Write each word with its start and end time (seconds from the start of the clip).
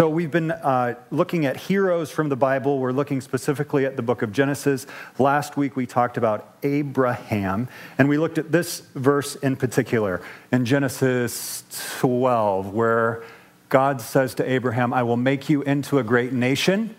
So, 0.00 0.08
we've 0.08 0.30
been 0.30 0.50
uh, 0.50 0.94
looking 1.10 1.44
at 1.44 1.58
heroes 1.58 2.10
from 2.10 2.30
the 2.30 2.36
Bible. 2.36 2.78
We're 2.78 2.90
looking 2.90 3.20
specifically 3.20 3.84
at 3.84 3.96
the 3.96 4.02
book 4.02 4.22
of 4.22 4.32
Genesis. 4.32 4.86
Last 5.18 5.58
week, 5.58 5.76
we 5.76 5.84
talked 5.84 6.16
about 6.16 6.54
Abraham, 6.62 7.68
and 7.98 8.08
we 8.08 8.16
looked 8.16 8.38
at 8.38 8.50
this 8.50 8.80
verse 8.94 9.36
in 9.36 9.56
particular 9.56 10.22
in 10.50 10.64
Genesis 10.64 11.64
12, 11.98 12.72
where 12.72 13.22
God 13.68 14.00
says 14.00 14.34
to 14.36 14.50
Abraham, 14.50 14.94
I 14.94 15.02
will 15.02 15.18
make 15.18 15.50
you 15.50 15.60
into 15.60 15.98
a 15.98 16.02
great 16.02 16.32
nation, 16.32 16.96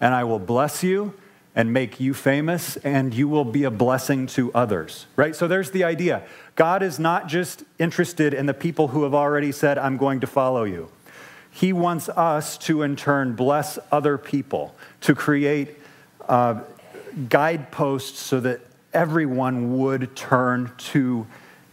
and 0.00 0.12
I 0.12 0.24
will 0.24 0.40
bless 0.40 0.82
you 0.82 1.14
and 1.54 1.72
make 1.72 2.00
you 2.00 2.14
famous, 2.14 2.76
and 2.78 3.14
you 3.14 3.28
will 3.28 3.44
be 3.44 3.62
a 3.62 3.70
blessing 3.70 4.26
to 4.26 4.52
others. 4.54 5.06
Right? 5.14 5.36
So, 5.36 5.46
there's 5.46 5.70
the 5.70 5.84
idea. 5.84 6.24
God 6.56 6.82
is 6.82 6.98
not 6.98 7.28
just 7.28 7.62
interested 7.78 8.34
in 8.34 8.46
the 8.46 8.54
people 8.54 8.88
who 8.88 9.04
have 9.04 9.14
already 9.14 9.52
said, 9.52 9.78
I'm 9.78 9.96
going 9.96 10.18
to 10.18 10.26
follow 10.26 10.64
you. 10.64 10.90
He 11.50 11.72
wants 11.72 12.08
us 12.08 12.56
to, 12.58 12.82
in 12.82 12.96
turn, 12.96 13.34
bless 13.34 13.78
other 13.90 14.16
people, 14.16 14.74
to 15.02 15.14
create 15.14 15.76
uh, 16.28 16.60
guideposts 17.28 18.20
so 18.20 18.40
that 18.40 18.60
everyone 18.92 19.78
would 19.78 20.14
turn 20.16 20.72
to 20.76 21.26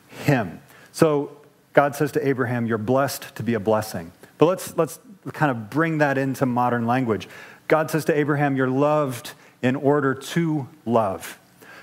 Him. 0.07 0.59
So 0.91 1.37
God 1.73 1.95
says 1.95 2.11
to 2.13 2.27
Abraham, 2.27 2.65
You're 2.65 2.77
blessed 2.77 3.35
to 3.35 3.43
be 3.43 3.53
a 3.53 3.59
blessing. 3.59 4.11
But 4.37 4.47
let's, 4.47 4.75
let's 4.77 4.99
kind 5.33 5.51
of 5.51 5.69
bring 5.69 5.99
that 5.99 6.17
into 6.17 6.45
modern 6.45 6.87
language. 6.87 7.27
God 7.67 7.91
says 7.91 8.05
to 8.05 8.17
Abraham, 8.17 8.55
You're 8.55 8.69
loved 8.69 9.33
in 9.61 9.75
order 9.75 10.13
to 10.13 10.67
love. 10.85 11.39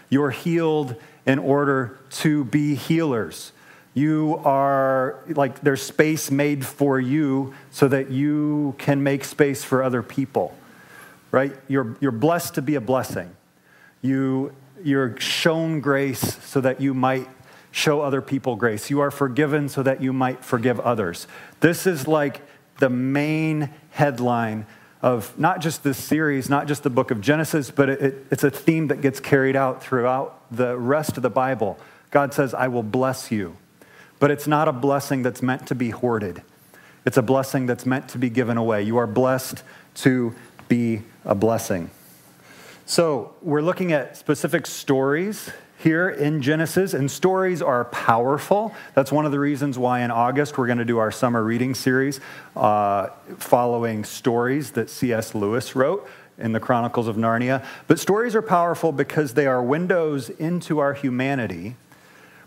You're 0.08 0.30
healed 0.30 0.96
in 1.26 1.38
order 1.38 1.98
to 2.10 2.44
be 2.44 2.74
healers. 2.74 3.52
You 3.94 4.40
are 4.44 5.20
like 5.28 5.60
there's 5.60 5.82
space 5.82 6.30
made 6.30 6.66
for 6.66 6.98
you 6.98 7.54
so 7.70 7.86
that 7.88 8.10
you 8.10 8.74
can 8.78 9.02
make 9.02 9.24
space 9.24 9.62
for 9.62 9.82
other 9.82 10.02
people. 10.02 10.56
Right? 11.30 11.54
You're, 11.68 11.96
you're 12.00 12.12
blessed 12.12 12.54
to 12.54 12.62
be 12.62 12.74
a 12.74 12.80
blessing. 12.80 13.34
You, 14.02 14.54
you're 14.84 15.18
shown 15.20 15.80
grace 15.80 16.38
so 16.44 16.60
that 16.60 16.80
you 16.80 16.92
might 16.94 17.28
show 17.70 18.02
other 18.02 18.20
people 18.20 18.54
grace. 18.54 18.90
You 18.90 19.00
are 19.00 19.10
forgiven 19.10 19.68
so 19.68 19.82
that 19.82 20.00
you 20.00 20.12
might 20.12 20.44
forgive 20.44 20.78
others. 20.80 21.26
This 21.60 21.86
is 21.86 22.06
like 22.06 22.42
the 22.78 22.90
main 22.90 23.70
headline 23.90 24.66
of 25.02 25.36
not 25.38 25.60
just 25.60 25.82
this 25.82 25.98
series, 25.98 26.48
not 26.48 26.66
just 26.66 26.82
the 26.82 26.90
book 26.90 27.10
of 27.10 27.20
Genesis, 27.20 27.70
but 27.70 27.88
it, 27.88 28.00
it, 28.00 28.26
it's 28.30 28.44
a 28.44 28.50
theme 28.50 28.88
that 28.88 29.00
gets 29.00 29.20
carried 29.20 29.56
out 29.56 29.82
throughout 29.82 30.40
the 30.50 30.78
rest 30.78 31.16
of 31.16 31.22
the 31.22 31.30
Bible. 31.30 31.78
God 32.10 32.32
says, 32.32 32.54
I 32.54 32.68
will 32.68 32.82
bless 32.82 33.30
you. 33.30 33.56
But 34.24 34.30
it's 34.30 34.46
not 34.46 34.68
a 34.68 34.72
blessing 34.72 35.20
that's 35.20 35.42
meant 35.42 35.66
to 35.66 35.74
be 35.74 35.90
hoarded. 35.90 36.40
It's 37.04 37.18
a 37.18 37.22
blessing 37.22 37.66
that's 37.66 37.84
meant 37.84 38.08
to 38.08 38.18
be 38.18 38.30
given 38.30 38.56
away. 38.56 38.82
You 38.82 38.96
are 38.96 39.06
blessed 39.06 39.62
to 39.96 40.34
be 40.66 41.02
a 41.26 41.34
blessing. 41.34 41.90
So, 42.86 43.34
we're 43.42 43.60
looking 43.60 43.92
at 43.92 44.16
specific 44.16 44.66
stories 44.66 45.50
here 45.76 46.08
in 46.08 46.40
Genesis, 46.40 46.94
and 46.94 47.10
stories 47.10 47.60
are 47.60 47.84
powerful. 47.84 48.74
That's 48.94 49.12
one 49.12 49.26
of 49.26 49.32
the 49.32 49.40
reasons 49.40 49.78
why 49.78 50.00
in 50.00 50.10
August 50.10 50.56
we're 50.56 50.68
going 50.68 50.78
to 50.78 50.86
do 50.86 50.96
our 50.96 51.10
summer 51.10 51.44
reading 51.44 51.74
series 51.74 52.18
uh, 52.56 53.08
following 53.36 54.04
stories 54.04 54.70
that 54.70 54.88
C.S. 54.88 55.34
Lewis 55.34 55.76
wrote 55.76 56.08
in 56.38 56.52
the 56.52 56.60
Chronicles 56.60 57.08
of 57.08 57.16
Narnia. 57.16 57.62
But 57.88 58.00
stories 58.00 58.34
are 58.34 58.40
powerful 58.40 58.90
because 58.90 59.34
they 59.34 59.46
are 59.46 59.62
windows 59.62 60.30
into 60.30 60.78
our 60.78 60.94
humanity 60.94 61.76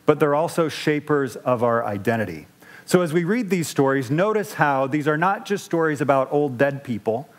but 0.07 0.19
they're 0.19 0.33
also 0.33 0.69
shapers 0.69 1.35
of 1.35 1.61
our 1.61 1.85
identity. 1.85 2.47
So 2.85 3.01
as 3.01 3.11
we 3.11 3.25
read 3.25 3.49
these 3.49 3.67
stories, 3.67 4.09
notice 4.09 4.53
how 4.53 4.87
these 4.87 5.07
are 5.07 5.17
not 5.17 5.45
just 5.45 5.65
stories 5.65 5.99
about 5.99 6.31
old 6.31 6.57
dead 6.57 6.83
people 6.83 7.29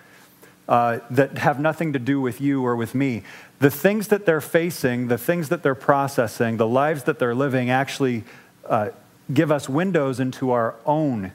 uh, 0.69 0.99
that 1.11 1.39
have 1.39 1.59
nothing 1.59 1.95
to 1.95 1.99
do 1.99 2.21
with 2.21 2.43
you 2.43 2.65
or 2.65 2.77
with 2.77 2.95
me. 2.95 3.23
The 3.59 3.71
things 3.71 4.09
that 4.09 4.27
they're 4.27 4.43
facing, 4.43 5.09
the 5.09 5.17
things 5.17 5.49
that 5.49 5.63
they're 5.63 5.75
processing, 5.75 6.59
the 6.59 6.69
lives 6.69 7.05
that 7.05 7.19
they're 7.19 7.35
living 7.35 7.71
actually 7.71 8.25
uh, 8.67 8.91
give 9.33 9.51
us 9.51 9.67
windows 9.69 10.21
into 10.21 10.51
our 10.51 10.75
own 10.85 11.33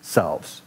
selves. 0.00 0.62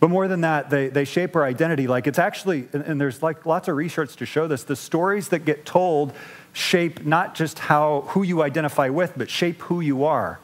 But 0.00 0.08
more 0.08 0.28
than 0.28 0.40
that, 0.40 0.70
they, 0.70 0.88
they 0.88 1.04
shape 1.04 1.36
our 1.36 1.44
identity. 1.44 1.86
Like 1.86 2.06
it's 2.06 2.18
actually, 2.18 2.68
and, 2.72 2.82
and 2.82 2.98
there's 2.98 3.22
like 3.22 3.44
lots 3.44 3.68
of 3.68 3.76
research 3.76 4.16
to 4.16 4.24
show 4.24 4.46
this, 4.46 4.62
the 4.62 4.76
stories 4.76 5.28
that 5.28 5.40
get 5.40 5.66
told 5.66 6.14
shape 6.56 7.04
not 7.04 7.34
just 7.34 7.58
how 7.58 8.00
who 8.08 8.22
you 8.22 8.42
identify 8.42 8.88
with, 8.88 9.12
but 9.14 9.28
shape 9.28 9.60
who 9.62 9.82
you 9.82 10.04
are. 10.04 10.40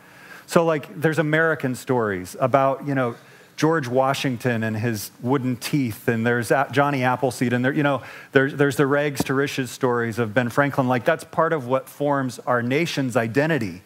So 0.46 0.62
like 0.62 1.00
there's 1.00 1.18
American 1.18 1.74
stories 1.74 2.36
about, 2.38 2.86
you 2.86 2.94
know, 2.94 3.16
George 3.56 3.88
Washington 3.88 4.62
and 4.62 4.76
his 4.76 5.10
wooden 5.22 5.56
teeth, 5.56 6.08
and 6.08 6.26
there's 6.26 6.52
Johnny 6.70 7.02
Appleseed, 7.02 7.54
and 7.54 7.64
there, 7.64 7.72
you 7.72 7.82
know, 7.82 8.02
there's, 8.32 8.54
there's 8.54 8.76
the 8.76 8.86
rags 8.86 9.24
to 9.24 9.32
riches 9.32 9.70
stories 9.70 10.18
of 10.18 10.34
Ben 10.34 10.50
Franklin. 10.50 10.86
Like 10.86 11.06
that's 11.06 11.24
part 11.24 11.54
of 11.54 11.66
what 11.66 11.88
forms 11.88 12.38
our 12.40 12.62
nation's 12.62 13.16
identity. 13.16 13.80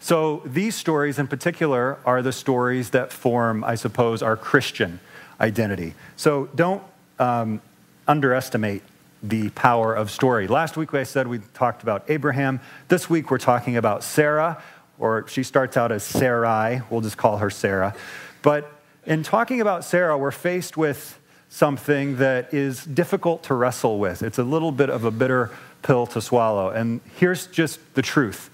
So 0.00 0.42
these 0.44 0.74
stories 0.74 1.18
in 1.18 1.28
particular 1.28 1.98
are 2.04 2.20
the 2.20 2.32
stories 2.32 2.90
that 2.90 3.10
form, 3.10 3.64
I 3.64 3.74
suppose, 3.74 4.22
our 4.22 4.36
Christian 4.36 5.00
identity. 5.40 5.94
So 6.16 6.50
don't 6.54 6.82
um, 7.18 7.62
underestimate 8.06 8.82
the 9.22 9.50
power 9.50 9.94
of 9.94 10.10
story. 10.10 10.46
Last 10.46 10.76
week 10.76 10.94
I 10.94 11.02
said 11.02 11.26
we 11.26 11.40
talked 11.54 11.82
about 11.82 12.04
Abraham. 12.08 12.60
This 12.88 13.10
week 13.10 13.30
we're 13.30 13.38
talking 13.38 13.76
about 13.76 14.04
Sarah, 14.04 14.62
or 14.98 15.26
she 15.28 15.42
starts 15.42 15.76
out 15.76 15.92
as 15.92 16.02
Sarai. 16.02 16.82
We'll 16.90 17.00
just 17.00 17.16
call 17.16 17.38
her 17.38 17.50
Sarah. 17.50 17.94
But 18.42 18.70
in 19.06 19.22
talking 19.22 19.60
about 19.60 19.84
Sarah, 19.84 20.16
we're 20.16 20.30
faced 20.30 20.76
with 20.76 21.18
something 21.48 22.16
that 22.16 22.52
is 22.52 22.84
difficult 22.84 23.42
to 23.44 23.54
wrestle 23.54 23.98
with. 23.98 24.22
It's 24.22 24.38
a 24.38 24.44
little 24.44 24.72
bit 24.72 24.90
of 24.90 25.04
a 25.04 25.10
bitter 25.10 25.50
pill 25.82 26.06
to 26.08 26.20
swallow. 26.20 26.70
And 26.70 27.00
here's 27.16 27.46
just 27.46 27.80
the 27.94 28.02
truth. 28.02 28.50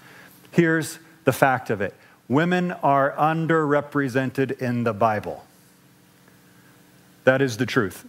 Here's 0.51 0.99
the 1.25 1.33
fact 1.33 1.69
of 1.69 1.81
it 1.81 1.93
women 2.27 2.71
are 2.71 3.11
underrepresented 3.11 4.61
in 4.61 4.83
the 4.83 4.93
Bible. 4.93 5.45
That 7.25 7.41
is 7.41 7.57
the 7.57 7.65
truth. 7.65 8.05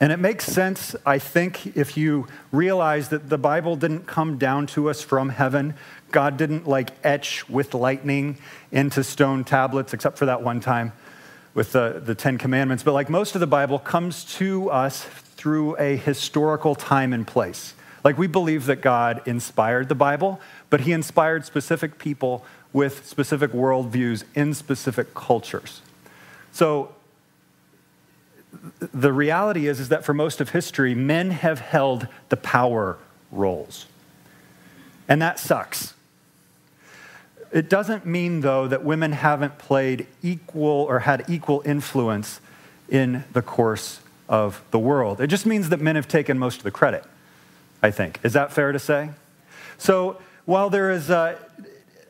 And 0.00 0.12
it 0.12 0.18
makes 0.18 0.44
sense, 0.46 0.94
I 1.04 1.18
think, 1.18 1.76
if 1.76 1.96
you 1.96 2.28
realize 2.52 3.08
that 3.08 3.28
the 3.28 3.38
Bible 3.38 3.74
didn't 3.74 4.06
come 4.06 4.38
down 4.38 4.68
to 4.68 4.88
us 4.88 5.02
from 5.02 5.30
heaven. 5.30 5.74
God 6.12 6.36
didn't 6.36 6.68
like 6.68 6.90
etch 7.02 7.48
with 7.48 7.74
lightning 7.74 8.38
into 8.70 9.02
stone 9.02 9.42
tablets, 9.42 9.92
except 9.92 10.16
for 10.16 10.26
that 10.26 10.42
one 10.42 10.60
time 10.60 10.92
with 11.52 11.72
the, 11.72 12.00
the 12.04 12.14
Ten 12.14 12.38
Commandments. 12.38 12.84
But 12.84 12.92
like 12.92 13.10
most 13.10 13.34
of 13.34 13.40
the 13.40 13.46
Bible 13.48 13.80
comes 13.80 14.24
to 14.36 14.70
us 14.70 15.02
through 15.02 15.76
a 15.78 15.96
historical 15.96 16.76
time 16.76 17.12
and 17.12 17.26
place. 17.26 17.74
Like 18.04 18.16
we 18.16 18.28
believe 18.28 18.66
that 18.66 18.80
God 18.80 19.22
inspired 19.26 19.88
the 19.88 19.96
Bible, 19.96 20.40
but 20.70 20.82
he 20.82 20.92
inspired 20.92 21.44
specific 21.44 21.98
people 21.98 22.44
with 22.72 23.04
specific 23.04 23.50
worldviews 23.50 24.22
in 24.36 24.54
specific 24.54 25.14
cultures. 25.14 25.82
So 26.52 26.94
the 28.80 29.12
reality 29.12 29.66
is, 29.66 29.80
is 29.80 29.88
that 29.88 30.04
for 30.04 30.14
most 30.14 30.40
of 30.40 30.50
history, 30.50 30.94
men 30.94 31.30
have 31.30 31.60
held 31.60 32.08
the 32.28 32.36
power 32.36 32.96
roles. 33.30 33.86
And 35.08 35.20
that 35.22 35.38
sucks. 35.38 35.94
It 37.50 37.68
doesn't 37.70 38.04
mean, 38.04 38.40
though, 38.42 38.68
that 38.68 38.84
women 38.84 39.12
haven't 39.12 39.58
played 39.58 40.06
equal 40.22 40.84
or 40.84 41.00
had 41.00 41.24
equal 41.28 41.62
influence 41.64 42.40
in 42.88 43.24
the 43.32 43.42
course 43.42 44.00
of 44.28 44.62
the 44.70 44.78
world. 44.78 45.20
It 45.20 45.28
just 45.28 45.46
means 45.46 45.70
that 45.70 45.80
men 45.80 45.96
have 45.96 46.08
taken 46.08 46.38
most 46.38 46.58
of 46.58 46.62
the 46.62 46.70
credit, 46.70 47.04
I 47.82 47.90
think. 47.90 48.20
Is 48.22 48.34
that 48.34 48.52
fair 48.52 48.72
to 48.72 48.78
say? 48.78 49.10
So 49.78 50.18
while 50.44 50.68
there 50.68 50.90
is 50.90 51.08
a, 51.08 51.38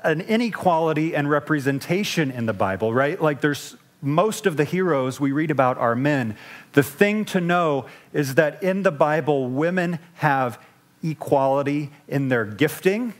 an 0.02 0.20
inequality 0.22 1.14
and 1.14 1.30
representation 1.30 2.30
in 2.30 2.46
the 2.46 2.52
Bible, 2.52 2.92
right? 2.92 3.20
Like 3.20 3.40
there's 3.40 3.76
most 4.00 4.46
of 4.46 4.56
the 4.56 4.64
heroes 4.64 5.18
we 5.18 5.32
read 5.32 5.50
about 5.50 5.76
are 5.78 5.94
men. 5.94 6.36
The 6.72 6.82
thing 6.82 7.24
to 7.26 7.40
know 7.40 7.86
is 8.12 8.36
that 8.36 8.62
in 8.62 8.82
the 8.82 8.92
Bible, 8.92 9.48
women 9.48 9.98
have 10.14 10.60
equality 11.02 11.90
in 12.06 12.28
their 12.28 12.44
gifting, 12.44 13.14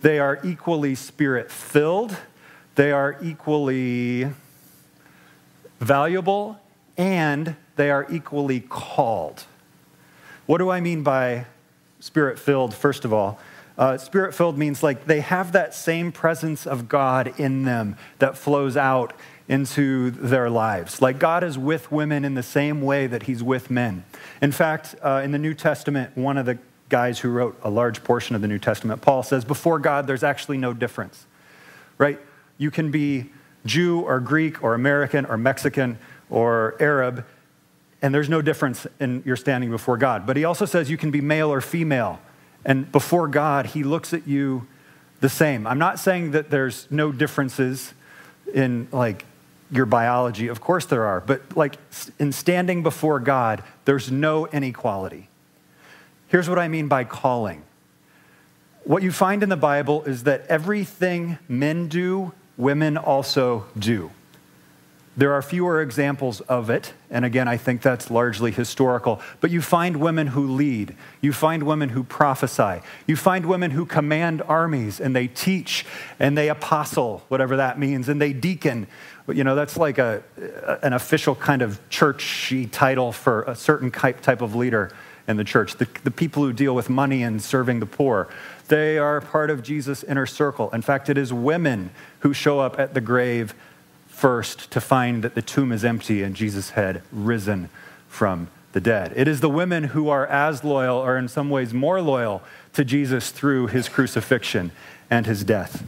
they 0.00 0.18
are 0.18 0.40
equally 0.42 0.94
spirit 0.94 1.50
filled, 1.50 2.16
they 2.74 2.90
are 2.90 3.16
equally 3.22 4.28
valuable, 5.78 6.60
and 6.96 7.56
they 7.76 7.90
are 7.90 8.06
equally 8.10 8.60
called. 8.60 9.44
What 10.46 10.58
do 10.58 10.70
I 10.70 10.80
mean 10.80 11.02
by 11.02 11.46
spirit 12.00 12.38
filled, 12.38 12.74
first 12.74 13.04
of 13.04 13.12
all. 13.12 13.38
Uh, 13.78 13.96
spirit 13.96 14.34
filled 14.34 14.58
means 14.58 14.82
like 14.82 15.06
they 15.06 15.20
have 15.20 15.52
that 15.52 15.74
same 15.74 16.12
presence 16.12 16.66
of 16.66 16.88
God 16.88 17.32
in 17.38 17.64
them 17.64 17.96
that 18.18 18.36
flows 18.36 18.76
out 18.76 19.14
into 19.48 20.10
their 20.10 20.48
lives. 20.48 21.02
Like 21.02 21.18
God 21.18 21.44
is 21.44 21.58
with 21.58 21.90
women 21.90 22.24
in 22.24 22.34
the 22.34 22.42
same 22.42 22.80
way 22.82 23.06
that 23.06 23.24
he's 23.24 23.42
with 23.42 23.70
men. 23.70 24.04
In 24.40 24.52
fact, 24.52 24.94
uh, 25.02 25.20
in 25.24 25.32
the 25.32 25.38
New 25.38 25.54
Testament, 25.54 26.16
one 26.16 26.38
of 26.38 26.46
the 26.46 26.58
guys 26.88 27.20
who 27.20 27.30
wrote 27.30 27.58
a 27.62 27.70
large 27.70 28.04
portion 28.04 28.36
of 28.36 28.42
the 28.42 28.48
New 28.48 28.58
Testament, 28.58 29.00
Paul 29.02 29.22
says, 29.22 29.44
before 29.44 29.78
God, 29.78 30.06
there's 30.06 30.22
actually 30.22 30.58
no 30.58 30.72
difference, 30.72 31.26
right? 31.98 32.20
You 32.58 32.70
can 32.70 32.90
be 32.90 33.30
Jew 33.64 34.00
or 34.00 34.20
Greek 34.20 34.62
or 34.62 34.74
American 34.74 35.24
or 35.26 35.36
Mexican 35.36 35.98
or 36.28 36.76
Arab, 36.80 37.24
and 38.00 38.14
there's 38.14 38.28
no 38.28 38.42
difference 38.42 38.86
in 39.00 39.22
your 39.24 39.36
standing 39.36 39.70
before 39.70 39.96
God. 39.96 40.26
But 40.26 40.36
he 40.36 40.44
also 40.44 40.64
says 40.64 40.90
you 40.90 40.96
can 40.96 41.10
be 41.10 41.20
male 41.20 41.52
or 41.52 41.60
female, 41.60 42.20
and 42.64 42.90
before 42.92 43.28
God, 43.28 43.66
he 43.66 43.82
looks 43.82 44.12
at 44.12 44.26
you 44.26 44.66
the 45.20 45.28
same. 45.28 45.66
I'm 45.66 45.78
not 45.78 45.98
saying 45.98 46.32
that 46.32 46.50
there's 46.50 46.88
no 46.90 47.12
differences 47.12 47.94
in 48.52 48.88
like 48.92 49.24
your 49.72 49.86
biology. 49.86 50.48
Of 50.48 50.60
course 50.60 50.86
there 50.86 51.04
are, 51.04 51.20
but 51.20 51.56
like 51.56 51.76
in 52.18 52.30
standing 52.30 52.82
before 52.82 53.18
God, 53.18 53.64
there's 53.86 54.10
no 54.12 54.46
inequality. 54.46 55.28
Here's 56.28 56.48
what 56.48 56.58
I 56.58 56.68
mean 56.68 56.88
by 56.88 57.04
calling. 57.04 57.62
What 58.84 59.02
you 59.02 59.12
find 59.12 59.42
in 59.42 59.48
the 59.48 59.56
Bible 59.56 60.02
is 60.04 60.24
that 60.24 60.46
everything 60.48 61.38
men 61.48 61.88
do, 61.88 62.32
women 62.56 62.96
also 62.96 63.66
do. 63.78 64.10
There 65.14 65.34
are 65.34 65.42
fewer 65.42 65.82
examples 65.82 66.40
of 66.42 66.70
it, 66.70 66.94
and 67.10 67.22
again, 67.22 67.46
I 67.46 67.58
think 67.58 67.82
that's 67.82 68.10
largely 68.10 68.50
historical. 68.50 69.20
But 69.42 69.50
you 69.50 69.60
find 69.60 69.98
women 69.98 70.28
who 70.28 70.46
lead, 70.46 70.96
you 71.20 71.34
find 71.34 71.64
women 71.64 71.90
who 71.90 72.02
prophesy, 72.02 72.80
you 73.06 73.16
find 73.16 73.44
women 73.44 73.72
who 73.72 73.84
command 73.84 74.40
armies, 74.48 75.00
and 75.00 75.14
they 75.14 75.26
teach, 75.26 75.84
and 76.18 76.36
they 76.36 76.48
apostle, 76.48 77.24
whatever 77.28 77.56
that 77.58 77.78
means, 77.78 78.08
and 78.08 78.22
they 78.22 78.32
deacon. 78.32 78.86
But 79.26 79.36
you 79.36 79.44
know, 79.44 79.54
that's 79.54 79.76
like 79.76 79.98
a, 79.98 80.22
an 80.82 80.92
official 80.92 81.34
kind 81.34 81.62
of 81.62 81.78
churchy 81.88 82.66
title 82.66 83.12
for 83.12 83.42
a 83.42 83.54
certain 83.54 83.90
type 83.90 84.40
of 84.40 84.54
leader 84.54 84.90
in 85.28 85.36
the 85.36 85.44
church. 85.44 85.76
The, 85.76 85.88
the 86.02 86.10
people 86.10 86.42
who 86.42 86.52
deal 86.52 86.74
with 86.74 86.90
money 86.90 87.22
and 87.22 87.40
serving 87.40 87.80
the 87.80 87.86
poor, 87.86 88.28
they 88.68 88.98
are 88.98 89.20
part 89.20 89.50
of 89.50 89.62
Jesus' 89.62 90.02
inner 90.02 90.26
circle. 90.26 90.70
In 90.70 90.82
fact, 90.82 91.08
it 91.08 91.16
is 91.16 91.32
women 91.32 91.90
who 92.20 92.32
show 92.32 92.58
up 92.60 92.78
at 92.78 92.94
the 92.94 93.00
grave 93.00 93.54
first 94.08 94.70
to 94.70 94.80
find 94.80 95.22
that 95.22 95.34
the 95.34 95.42
tomb 95.42 95.72
is 95.72 95.84
empty 95.84 96.22
and 96.22 96.34
Jesus 96.34 96.70
had 96.70 97.02
risen 97.12 97.68
from 98.08 98.48
the 98.72 98.80
dead. 98.80 99.12
It 99.16 99.28
is 99.28 99.40
the 99.40 99.50
women 99.50 99.84
who 99.84 100.08
are 100.08 100.26
as 100.26 100.64
loyal, 100.64 100.96
or 100.96 101.16
in 101.16 101.28
some 101.28 101.50
ways 101.50 101.74
more 101.74 102.00
loyal, 102.00 102.42
to 102.72 102.84
Jesus 102.84 103.30
through 103.30 103.66
his 103.68 103.88
crucifixion 103.88 104.72
and 105.10 105.26
his 105.26 105.44
death. 105.44 105.84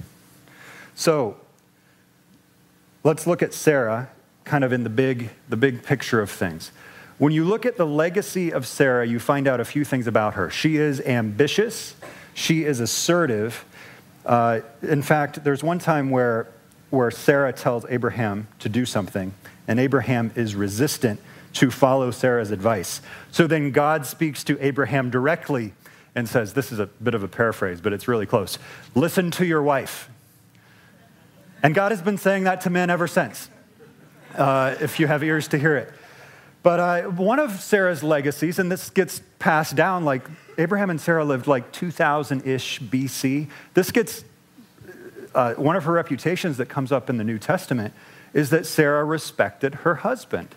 So 0.95 1.37
let's 3.05 3.27
look 3.27 3.43
at 3.43 3.55
Sarah 3.55 4.11
kind 4.45 4.65
of 4.65 4.73
in 4.73 4.83
the 4.83 4.91
big, 4.91 5.31
the 5.49 5.57
big 5.57 5.83
picture 5.83 6.21
of 6.21 6.31
things. 6.31 6.73
When 7.19 7.33
you 7.33 7.45
look 7.45 7.65
at 7.65 7.77
the 7.77 7.87
legacy 7.87 8.53
of 8.53 8.67
Sarah, 8.67 9.07
you 9.07 9.21
find 9.21 9.47
out 9.47 9.61
a 9.61 9.65
few 9.65 9.85
things 9.85 10.07
about 10.07 10.35
her. 10.35 10.51
She 10.51 10.77
is 10.77 11.01
ambitious, 11.01 11.95
she 12.35 12.65
is 12.65 12.81
assertive. 12.81 13.65
Uh, 14.27 14.61
in 14.83 15.03
fact, 15.03 15.45
there's 15.45 15.63
one 15.63 15.79
time 15.79 16.11
where 16.11 16.49
where 16.95 17.11
Sarah 17.11 17.53
tells 17.53 17.85
Abraham 17.89 18.47
to 18.61 18.69
do 18.69 18.87
something, 18.87 19.35
and 19.67 19.81
Abraham 19.81 20.33
is 20.37 20.55
resistant 20.55 21.21
to 21.55 21.71
follow 21.71 22.11
Sarah's 22.11 22.51
advice. 22.51 23.01
So 23.33 23.47
then 23.47 23.73
God 23.73 24.07
speaks 24.07 24.45
to 24.45 24.65
Abraham 24.65 25.11
directly 25.11 25.73
and 26.15 26.29
says, 26.29 26.55
This 26.55 26.73
is 26.73 26.79
a 26.79 26.87
bit 26.87 27.15
of 27.15 27.23
a 27.23 27.29
paraphrase, 27.29 27.81
but 27.81 27.93
it's 27.93 28.09
really 28.09 28.27
close. 28.27 28.59
Listen 28.95 29.31
to 29.33 29.45
your 29.45 29.63
wife. 29.63 30.09
And 31.65 31.75
God 31.75 31.93
has 31.93 32.03
been 32.03 32.19
saying 32.19 32.45
that 32.45 32.61
to 32.61 32.71
men 32.71 32.91
ever 32.91 33.09
since, 33.09 33.49
uh, 34.37 34.75
if 34.83 35.01
you 35.01 35.07
have 35.07 35.25
ears 35.25 35.49
to 35.49 35.59
hear 35.59 35.79
it. 35.79 35.91
But 36.63 36.79
uh, 36.79 37.03
one 37.05 37.39
of 37.39 37.59
Sarah's 37.59 38.03
legacies, 38.03 38.59
and 38.59 38.71
this 38.71 38.91
gets 38.91 39.23
passed 39.39 39.75
down 39.75 40.05
like 40.05 40.27
Abraham 40.59 40.91
and 40.91 41.01
Sarah 41.01 41.25
lived 41.25 41.47
like 41.47 41.73
2000 41.73 42.47
ish 42.47 42.81
BC. 42.81 43.49
This 43.73 43.91
gets 43.93 44.25
uh, 45.35 45.55
one 45.55 45.75
of 45.75 45.85
her 45.85 45.93
reputations 45.93 46.59
that 46.59 46.67
comes 46.67 46.93
up 46.93 47.09
in 47.09 47.17
the 47.17 47.25
New 47.25 47.39
Testament 47.39 47.95
is 48.35 48.51
that 48.51 48.67
Sarah 48.67 49.05
respected 49.05 49.75
her 49.77 49.97
husband. 49.97 50.55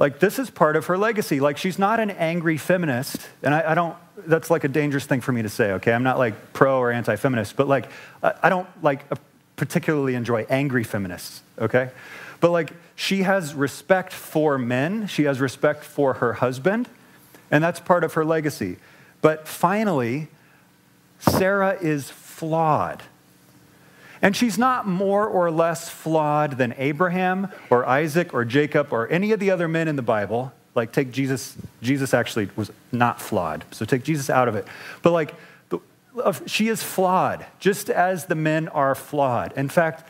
Like, 0.00 0.18
this 0.18 0.40
is 0.40 0.50
part 0.50 0.74
of 0.74 0.86
her 0.86 0.98
legacy. 0.98 1.38
Like, 1.38 1.56
she's 1.56 1.78
not 1.78 2.00
an 2.00 2.10
angry 2.10 2.56
feminist. 2.56 3.28
And 3.44 3.54
I, 3.54 3.70
I 3.70 3.74
don't, 3.76 3.96
that's 4.26 4.50
like 4.50 4.64
a 4.64 4.68
dangerous 4.68 5.06
thing 5.06 5.20
for 5.20 5.30
me 5.30 5.42
to 5.42 5.48
say, 5.48 5.70
okay? 5.74 5.92
I'm 5.92 6.02
not 6.02 6.18
like 6.18 6.52
pro 6.52 6.78
or 6.78 6.90
anti 6.90 7.14
feminist, 7.14 7.54
but 7.54 7.68
like, 7.68 7.88
I, 8.20 8.34
I 8.42 8.48
don't 8.48 8.66
like 8.82 9.04
particularly 9.56 10.14
enjoy 10.14 10.46
angry 10.48 10.84
feminists, 10.84 11.42
okay? 11.58 11.90
But 12.40 12.50
like, 12.50 12.72
she 12.96 13.22
has 13.22 13.54
respect 13.54 14.12
for 14.12 14.58
men, 14.58 15.06
she 15.06 15.24
has 15.24 15.40
respect 15.40 15.84
for 15.84 16.14
her 16.14 16.34
husband, 16.34 16.88
and 17.50 17.62
that's 17.62 17.80
part 17.80 18.04
of 18.04 18.14
her 18.14 18.24
legacy. 18.24 18.76
But 19.20 19.48
finally, 19.48 20.28
Sarah 21.18 21.78
is 21.80 22.10
flawed. 22.10 23.02
And 24.20 24.34
she's 24.34 24.56
not 24.56 24.86
more 24.86 25.26
or 25.26 25.50
less 25.50 25.90
flawed 25.90 26.56
than 26.56 26.74
Abraham 26.78 27.48
or 27.68 27.86
Isaac 27.86 28.32
or 28.32 28.44
Jacob 28.44 28.92
or 28.92 29.06
any 29.08 29.32
of 29.32 29.40
the 29.40 29.50
other 29.50 29.68
men 29.68 29.86
in 29.86 29.96
the 29.96 30.02
Bible. 30.02 30.52
Like, 30.74 30.92
take 30.92 31.12
Jesus, 31.12 31.56
Jesus 31.82 32.14
actually 32.14 32.48
was 32.56 32.72
not 32.90 33.20
flawed. 33.20 33.64
So 33.70 33.84
take 33.84 34.02
Jesus 34.02 34.30
out 34.30 34.48
of 34.48 34.56
it. 34.56 34.66
But, 35.02 35.12
like, 35.12 35.34
she 36.46 36.68
is 36.68 36.82
flawed, 36.82 37.44
just 37.58 37.90
as 37.90 38.26
the 38.26 38.34
men 38.34 38.68
are 38.68 38.94
flawed. 38.94 39.52
In 39.56 39.68
fact, 39.68 40.08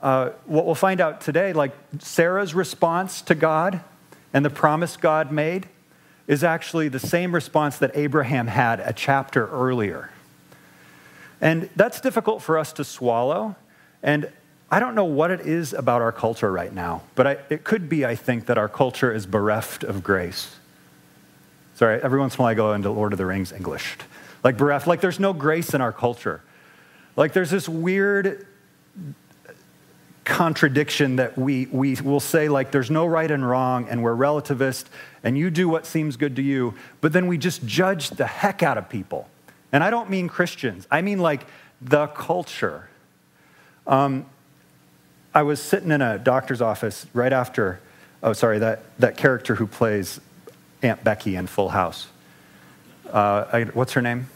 uh, 0.00 0.30
what 0.46 0.64
we'll 0.64 0.74
find 0.74 1.00
out 1.00 1.20
today, 1.20 1.52
like 1.52 1.72
Sarah's 1.98 2.54
response 2.54 3.20
to 3.22 3.34
God 3.34 3.80
and 4.32 4.44
the 4.44 4.50
promise 4.50 4.96
God 4.96 5.32
made, 5.32 5.68
is 6.26 6.44
actually 6.44 6.88
the 6.88 7.00
same 7.00 7.34
response 7.34 7.78
that 7.78 7.90
Abraham 7.94 8.46
had 8.46 8.80
a 8.80 8.92
chapter 8.92 9.48
earlier. 9.48 10.10
And 11.40 11.70
that's 11.76 12.00
difficult 12.00 12.42
for 12.42 12.58
us 12.58 12.72
to 12.74 12.84
swallow. 12.84 13.56
And 14.02 14.30
I 14.70 14.80
don't 14.80 14.94
know 14.94 15.04
what 15.04 15.30
it 15.30 15.40
is 15.40 15.72
about 15.72 16.02
our 16.02 16.12
culture 16.12 16.52
right 16.52 16.72
now, 16.72 17.02
but 17.14 17.26
I, 17.26 17.38
it 17.48 17.64
could 17.64 17.88
be, 17.88 18.04
I 18.04 18.14
think, 18.14 18.46
that 18.46 18.58
our 18.58 18.68
culture 18.68 19.12
is 19.12 19.26
bereft 19.26 19.82
of 19.82 20.02
grace. 20.02 20.56
Sorry, 21.74 22.00
every 22.02 22.18
once 22.18 22.34
in 22.34 22.40
a 22.40 22.42
while 22.42 22.50
I 22.50 22.54
go 22.54 22.72
into 22.74 22.90
Lord 22.90 23.12
of 23.12 23.18
the 23.18 23.26
Rings 23.26 23.52
English. 23.52 23.96
Like 24.44 24.56
bereft, 24.56 24.86
like 24.86 25.00
there's 25.00 25.20
no 25.20 25.32
grace 25.32 25.74
in 25.74 25.80
our 25.80 25.92
culture. 25.92 26.42
Like 27.16 27.32
there's 27.32 27.50
this 27.50 27.68
weird 27.68 28.46
contradiction 30.28 31.16
that 31.16 31.38
we, 31.38 31.66
we 31.72 31.94
will 31.96 32.20
say, 32.20 32.48
like, 32.50 32.70
there's 32.70 32.90
no 32.90 33.06
right 33.06 33.30
and 33.30 33.48
wrong, 33.48 33.88
and 33.88 34.02
we're 34.02 34.14
relativist, 34.14 34.84
and 35.24 35.38
you 35.38 35.48
do 35.48 35.68
what 35.68 35.86
seems 35.86 36.16
good 36.16 36.36
to 36.36 36.42
you, 36.42 36.74
but 37.00 37.14
then 37.14 37.26
we 37.26 37.38
just 37.38 37.64
judge 37.64 38.10
the 38.10 38.26
heck 38.26 38.62
out 38.62 38.76
of 38.76 38.88
people. 38.90 39.28
And 39.72 39.82
I 39.82 39.88
don't 39.88 40.10
mean 40.10 40.28
Christians, 40.28 40.86
I 40.90 41.00
mean 41.00 41.18
like 41.18 41.46
the 41.80 42.08
culture. 42.08 42.88
Um, 43.86 44.26
I 45.34 45.42
was 45.42 45.62
sitting 45.62 45.90
in 45.90 46.02
a 46.02 46.18
doctor's 46.18 46.60
office 46.60 47.06
right 47.14 47.32
after, 47.32 47.80
oh, 48.22 48.34
sorry, 48.34 48.58
that, 48.58 48.82
that 48.98 49.16
character 49.16 49.54
who 49.54 49.66
plays 49.66 50.20
Aunt 50.82 51.02
Becky 51.02 51.36
in 51.36 51.46
Full 51.46 51.70
House. 51.70 52.08
Uh, 53.12 53.46
I, 53.52 53.64
what's 53.64 53.92
her 53.92 54.02
name? 54.02 54.28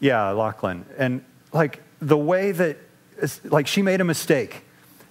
Yeah, 0.00 0.30
Loughlin. 0.30 0.84
And 0.98 1.24
like 1.52 1.80
the 2.00 2.18
way 2.18 2.52
that, 2.52 2.76
like, 3.44 3.66
she 3.66 3.82
made 3.82 4.00
a 4.00 4.04
mistake 4.04 4.62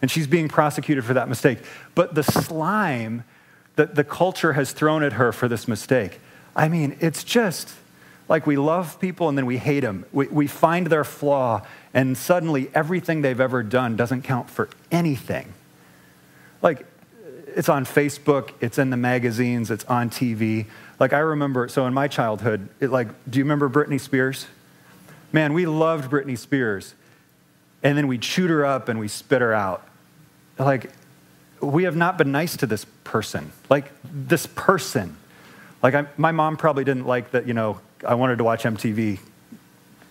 and 0.02 0.12
she's 0.12 0.28
being 0.28 0.50
prosecuted 0.50 1.06
for 1.06 1.14
that 1.14 1.30
mistake. 1.30 1.60
But 1.96 2.16
the 2.16 2.24
slime 2.24 3.24
that 3.76 3.96
the 3.96 4.04
culture 4.04 4.54
has 4.54 4.72
thrown 4.72 5.04
at 5.04 5.14
her 5.14 5.32
for 5.32 5.48
this 5.48 5.68
mistake, 5.68 6.20
I 6.56 6.70
mean, 6.70 6.98
it's 7.00 7.24
just 7.24 7.74
like 8.30 8.46
we 8.46 8.56
love 8.56 9.00
people 9.00 9.30
and 9.30 9.38
then 9.38 9.46
we 9.46 9.58
hate 9.58 9.82
them. 9.82 10.06
We, 10.12 10.28
we 10.28 10.48
find 10.48 10.88
their 10.88 11.04
flaw, 11.04 11.66
and 11.94 12.18
suddenly 12.18 12.70
everything 12.74 13.22
they've 13.22 13.40
ever 13.40 13.64
done 13.64 13.96
doesn't 13.96 14.24
count 14.24 14.50
for 14.50 14.70
anything. 14.92 15.54
Like, 16.62 16.86
it's 17.56 17.70
on 17.70 17.86
Facebook, 17.86 18.52
it's 18.62 18.78
in 18.78 18.90
the 18.90 18.98
magazines, 18.98 19.72
it's 19.72 19.86
on 19.86 20.10
TV. 20.10 20.66
Like, 21.00 21.14
I 21.14 21.20
remember, 21.20 21.68
so 21.68 21.86
in 21.88 21.94
my 21.94 22.08
childhood, 22.08 22.70
it 22.80 22.90
like, 22.90 23.08
do 23.30 23.40
you 23.40 23.46
remember 23.46 23.70
Britney 23.70 24.00
Spears? 24.00 24.48
Man, 25.32 25.54
we 25.54 25.66
loved 25.66 26.12
Britney 26.12 26.38
Spears. 26.38 26.94
And 27.82 27.98
then 27.98 28.08
we 28.08 28.18
chewed 28.18 28.50
her 28.50 28.66
up 28.66 28.88
and 28.88 29.00
we 29.00 29.08
spit 29.08 29.42
her 29.42 29.54
out. 29.54 29.86
Like, 30.58 30.92
we 31.60 31.84
have 31.84 31.96
not 31.96 32.18
been 32.18 32.32
nice 32.32 32.56
to 32.58 32.68
this 32.68 32.86
person. 33.04 33.52
Like, 33.70 33.92
this 34.04 34.46
person. 34.46 35.18
Like, 35.82 35.96
I, 35.96 36.06
my 36.18 36.32
mom 36.32 36.56
probably 36.56 36.84
didn't 36.84 37.06
like 37.06 37.32
that, 37.32 37.48
you 37.48 37.54
know, 37.54 37.80
I 38.08 38.16
wanted 38.16 38.38
to 38.38 38.44
watch 38.44 38.64
MTV 38.64 39.20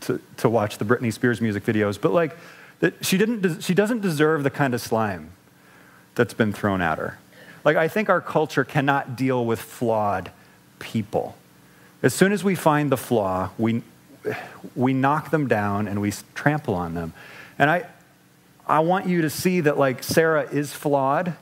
to, 0.02 0.20
to 0.38 0.48
watch 0.48 0.78
the 0.78 0.84
Britney 0.84 1.12
Spears 1.12 1.40
music 1.40 1.64
videos, 1.64 2.00
but 2.00 2.12
like, 2.12 2.36
that 2.80 3.04
she, 3.04 3.16
didn't, 3.16 3.62
she 3.62 3.74
doesn't 3.74 4.00
deserve 4.00 4.42
the 4.42 4.50
kind 4.50 4.74
of 4.74 4.80
slime 4.80 5.30
that's 6.14 6.34
been 6.34 6.52
thrown 6.52 6.82
at 6.82 6.98
her. 6.98 7.18
Like, 7.64 7.76
I 7.76 7.88
think 7.88 8.08
our 8.08 8.20
culture 8.20 8.64
cannot 8.64 9.16
deal 9.16 9.44
with 9.44 9.60
flawed 9.60 10.30
people. 10.78 11.36
As 12.02 12.12
soon 12.12 12.32
as 12.32 12.42
we 12.42 12.54
find 12.54 12.90
the 12.90 12.96
flaw, 12.96 13.50
we, 13.56 13.82
we 14.74 14.92
knock 14.92 15.30
them 15.30 15.46
down 15.46 15.86
and 15.86 16.00
we 16.00 16.12
trample 16.34 16.74
on 16.74 16.94
them. 16.94 17.12
And 17.58 17.70
I, 17.70 17.86
I 18.66 18.80
want 18.80 19.06
you 19.06 19.22
to 19.22 19.30
see 19.30 19.60
that, 19.60 19.78
like, 19.78 20.02
Sarah 20.02 20.48
is 20.50 20.72
flawed, 20.72 21.34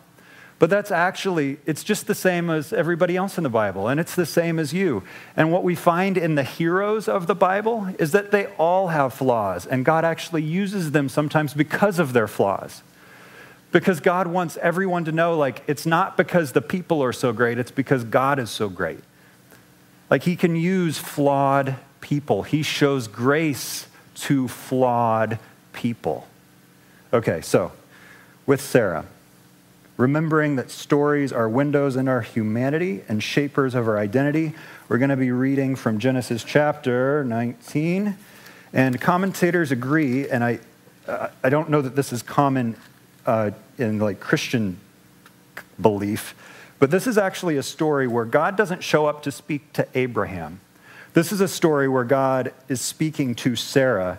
but 0.58 0.68
that's 0.68 0.90
actually, 0.90 1.56
it's 1.64 1.82
just 1.82 2.06
the 2.06 2.14
same 2.14 2.50
as 2.50 2.74
everybody 2.74 3.16
else 3.16 3.38
in 3.38 3.44
the 3.44 3.48
Bible, 3.48 3.88
and 3.88 3.98
it's 3.98 4.14
the 4.14 4.26
same 4.26 4.58
as 4.58 4.74
you. 4.74 5.02
And 5.34 5.50
what 5.50 5.64
we 5.64 5.74
find 5.74 6.18
in 6.18 6.34
the 6.34 6.42
heroes 6.42 7.08
of 7.08 7.26
the 7.26 7.34
Bible 7.34 7.88
is 7.98 8.12
that 8.12 8.30
they 8.30 8.46
all 8.58 8.88
have 8.88 9.14
flaws, 9.14 9.64
and 9.64 9.86
God 9.86 10.04
actually 10.04 10.42
uses 10.42 10.92
them 10.92 11.08
sometimes 11.08 11.54
because 11.54 11.98
of 11.98 12.12
their 12.12 12.28
flaws. 12.28 12.82
Because 13.72 14.00
God 14.00 14.26
wants 14.26 14.56
everyone 14.56 15.04
to 15.04 15.12
know, 15.12 15.36
like, 15.36 15.62
it's 15.66 15.86
not 15.86 16.16
because 16.16 16.52
the 16.52 16.62
people 16.62 17.02
are 17.02 17.12
so 17.12 17.32
great, 17.32 17.58
it's 17.58 17.70
because 17.70 18.04
God 18.04 18.38
is 18.38 18.50
so 18.50 18.68
great. 18.68 19.00
Like, 20.08 20.24
He 20.24 20.34
can 20.36 20.56
use 20.56 20.98
flawed 20.98 21.76
people, 22.00 22.42
He 22.42 22.62
shows 22.62 23.06
grace 23.06 23.86
to 24.16 24.48
flawed 24.48 25.38
people. 25.72 26.26
Okay, 27.12 27.40
so 27.40 27.72
with 28.46 28.60
Sarah, 28.60 29.06
remembering 29.96 30.56
that 30.56 30.70
stories 30.70 31.32
are 31.32 31.48
windows 31.48 31.94
in 31.94 32.08
our 32.08 32.22
humanity 32.22 33.02
and 33.08 33.22
shapers 33.22 33.74
of 33.74 33.86
our 33.86 33.98
identity, 33.98 34.54
we're 34.88 34.98
going 34.98 35.10
to 35.10 35.16
be 35.16 35.30
reading 35.30 35.76
from 35.76 35.98
Genesis 35.98 36.42
chapter 36.42 37.22
19. 37.24 38.16
And 38.72 39.00
commentators 39.00 39.70
agree, 39.70 40.28
and 40.28 40.42
I, 40.42 40.58
uh, 41.06 41.28
I 41.44 41.48
don't 41.48 41.70
know 41.70 41.82
that 41.82 41.96
this 41.96 42.12
is 42.12 42.22
common 42.22 42.76
uh, 43.26 43.50
in 43.78 43.98
like 43.98 44.20
Christian 44.20 44.78
belief, 45.80 46.34
but 46.78 46.90
this 46.90 47.06
is 47.06 47.18
actually 47.18 47.56
a 47.58 47.62
story 47.62 48.06
where 48.06 48.24
God 48.24 48.56
doesn't 48.56 48.82
show 48.82 49.06
up 49.06 49.22
to 49.24 49.30
speak 49.30 49.72
to 49.74 49.86
Abraham. 49.94 50.60
This 51.12 51.30
is 51.30 51.40
a 51.40 51.48
story 51.48 51.88
where 51.88 52.04
God 52.04 52.54
is 52.68 52.80
speaking 52.80 53.34
to 53.36 53.54
Sarah 53.54 54.18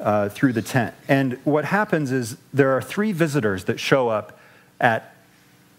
uh, 0.00 0.28
through 0.28 0.54
the 0.54 0.62
tent. 0.62 0.94
And 1.06 1.38
what 1.44 1.64
happens 1.64 2.10
is 2.10 2.36
there 2.52 2.72
are 2.76 2.82
three 2.82 3.12
visitors 3.12 3.64
that 3.64 3.78
show 3.78 4.08
up 4.08 4.38
at 4.80 5.14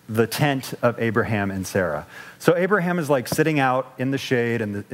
the 0.08 0.28
tent 0.28 0.74
of 0.82 1.00
Abraham 1.00 1.52
and 1.52 1.66
Sarah. 1.66 2.06
So 2.40 2.56
Abraham 2.56 3.00
is 3.00 3.10
like 3.10 3.28
sitting 3.28 3.60
out 3.60 3.92
in 3.98 4.12
the 4.12 4.18
shade 4.18 4.62
and 4.62 4.86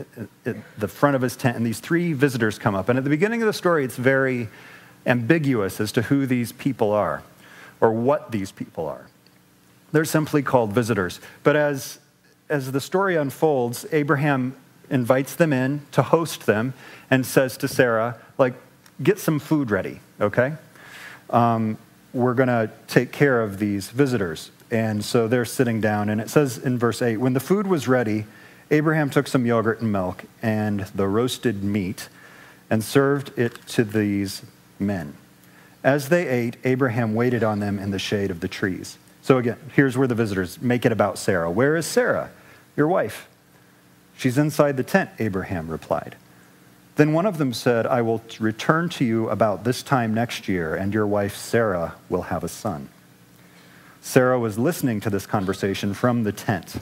the, 0.44 0.58
the 0.78 0.88
front 0.88 1.16
of 1.18 1.22
his 1.22 1.36
tent, 1.36 1.58
and 1.58 1.66
these 1.66 1.80
three 1.80 2.14
visitors 2.14 2.58
come 2.58 2.76
up. 2.76 2.90
And 2.90 2.98
at 2.98 3.04
the 3.04 3.10
beginning 3.10 3.42
of 3.42 3.46
the 3.46 3.54
story, 3.54 3.84
it's 3.84 3.98
very 3.98 4.48
ambiguous 5.06 5.80
as 5.82 5.92
to 5.92 6.04
who 6.04 6.26
these 6.26 6.52
people 6.52 6.92
are 6.92 7.24
or 7.82 7.92
what 7.92 8.32
these 8.32 8.52
people 8.52 8.88
are. 8.88 9.08
They're 9.92 10.06
simply 10.06 10.42
called 10.42 10.72
visitors. 10.72 11.20
But 11.44 11.56
as, 11.56 12.00
as 12.48 12.72
the 12.72 12.80
story 12.80 13.18
unfolds, 13.18 13.86
Abraham 13.92 14.56
invites 14.90 15.36
them 15.36 15.52
in 15.52 15.82
to 15.92 16.02
host 16.02 16.46
them 16.46 16.74
and 17.10 17.26
says 17.26 17.58
to 17.58 17.68
Sarah, 17.68 18.18
like, 18.38 18.54
get 19.02 19.20
some 19.20 19.40
food 19.40 19.72
ready, 19.72 20.00
okay? 20.20 20.54
Um, 21.30 21.78
we're 22.14 22.34
going 22.34 22.48
to 22.48 22.70
take 22.88 23.12
care 23.12 23.42
of 23.42 23.58
these 23.58 23.90
visitors. 23.90 24.52
And 24.70 25.04
so 25.04 25.28
they're 25.28 25.46
sitting 25.46 25.82
down, 25.82 26.10
and 26.10 26.22
it 26.22 26.30
says 26.30 26.58
in 26.58 26.78
verse 26.78 27.02
8 27.02 27.18
when 27.18 27.34
the 27.34 27.40
food 27.40 27.68
was 27.68 27.88
ready, 27.88 28.26
Abraham 28.70 29.10
took 29.10 29.28
some 29.28 29.46
yogurt 29.46 29.82
and 29.82 29.92
milk 29.92 30.24
and 30.42 30.82
the 30.96 31.08
roasted 31.08 31.62
meat 31.62 32.08
and 32.70 32.82
served 32.82 33.38
it 33.38 33.60
to 33.68 33.84
these 33.84 34.44
men. 34.80 35.14
As 35.84 36.10
they 36.10 36.28
ate, 36.28 36.58
Abraham 36.64 37.16
waited 37.16 37.44
on 37.44 37.60
them 37.60 37.80
in 37.80 37.92
the 37.92 38.00
shade 38.00 38.30
of 38.30 38.40
the 38.40 38.48
trees. 38.48 38.98
So 39.22 39.38
again, 39.38 39.58
here's 39.74 39.98
where 39.98 40.08
the 40.08 40.16
visitors 40.16 40.62
make 40.62 40.86
it 40.86 40.92
about 40.92 41.18
Sarah. 41.18 41.50
Where 41.50 41.76
is 41.76 41.86
Sarah, 41.86 42.30
your 42.76 42.88
wife? 42.88 43.28
She's 44.16 44.38
inside 44.38 44.78
the 44.78 44.84
tent, 44.84 45.10
Abraham 45.18 45.70
replied. 45.70 46.16
Then 46.96 47.14
one 47.14 47.26
of 47.26 47.38
them 47.38 47.54
said, 47.54 47.88
I 47.88 48.02
will 48.02 48.22
return 48.40 48.90
to 48.90 49.06
you 49.06 49.30
about 49.30 49.64
this 49.64 49.82
time 49.82 50.14
next 50.14 50.48
year, 50.48 50.76
and 50.76 50.94
your 50.94 51.08
wife 51.08 51.36
Sarah 51.36 51.96
will 52.10 52.24
have 52.24 52.44
a 52.44 52.48
son. 52.48 52.90
Sarah 54.02 54.40
was 54.40 54.60
listening 54.60 55.00
to 55.02 55.10
this 55.10 55.26
conversation 55.26 55.94
from 55.94 56.24
the 56.24 56.32
tent. 56.32 56.76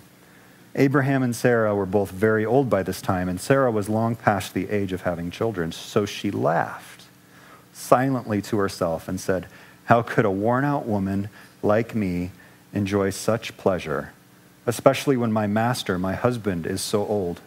Abraham 0.75 1.23
and 1.23 1.35
Sarah 1.35 1.75
were 1.75 1.85
both 1.85 2.11
very 2.11 2.45
old 2.45 2.69
by 2.69 2.83
this 2.83 3.01
time, 3.01 3.29
and 3.29 3.39
Sarah 3.39 3.71
was 3.71 3.87
long 3.87 4.15
past 4.15 4.53
the 4.53 4.69
age 4.69 4.91
of 4.91 5.01
having 5.01 5.31
children. 5.31 5.71
So 5.71 6.05
she 6.05 6.31
laughed 6.31 6.88
silently 7.79 8.41
to 8.43 8.57
herself 8.57 9.07
and 9.07 9.19
said, 9.19 9.47
How 9.85 10.01
could 10.01 10.25
a 10.25 10.31
worn 10.31 10.65
out 10.65 10.85
woman 10.85 11.29
like 11.63 11.95
me 11.95 12.31
enjoy 12.73 13.09
such 13.09 13.57
pleasure, 13.57 14.11
especially 14.65 15.17
when 15.17 15.31
my 15.31 15.47
master, 15.47 15.97
my 15.97 16.13
husband, 16.13 16.67
is 16.67 16.81
so 16.81 17.05
old? 17.07 17.41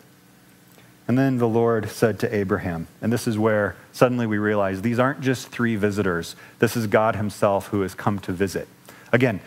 And 1.09 1.19
then 1.19 1.39
the 1.39 1.49
Lord 1.49 1.91
said 1.91 2.19
to 2.21 2.35
Abraham, 2.35 2.87
and 3.01 3.12
this 3.12 3.27
is 3.27 3.37
where 3.37 3.77
suddenly 3.93 4.27
we 4.27 4.39
realize 4.39 4.83
these 4.83 4.99
aren't 4.99 5.21
just 5.21 5.49
three 5.49 5.77
visitors. 5.77 6.37
This 6.59 6.77
is 6.77 6.87
God 6.87 7.17
Himself 7.17 7.69
who 7.69 7.83
has 7.83 7.95
come 7.95 8.19
to 8.21 8.33
visit. 8.33 8.69
Again, 9.12 9.41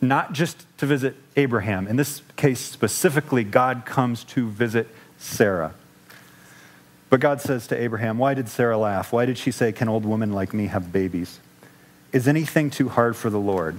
not 0.00 0.32
just 0.32 0.66
to 0.78 0.86
visit 0.86 1.16
Abraham. 1.36 1.86
In 1.86 1.96
this 1.96 2.22
case 2.36 2.60
specifically, 2.60 3.44
God 3.44 3.84
comes 3.86 4.24
to 4.24 4.48
visit 4.48 4.88
Sarah. 5.18 5.74
But 7.08 7.20
God 7.20 7.40
says 7.40 7.66
to 7.68 7.80
Abraham, 7.80 8.18
Why 8.18 8.34
did 8.34 8.48
Sarah 8.48 8.78
laugh? 8.78 9.12
Why 9.12 9.26
did 9.26 9.38
she 9.38 9.50
say, 9.50 9.72
Can 9.72 9.88
old 9.88 10.04
women 10.04 10.32
like 10.32 10.52
me 10.52 10.66
have 10.66 10.92
babies? 10.92 11.40
Is 12.12 12.26
anything 12.26 12.70
too 12.70 12.88
hard 12.88 13.16
for 13.16 13.30
the 13.30 13.38
Lord? 13.38 13.76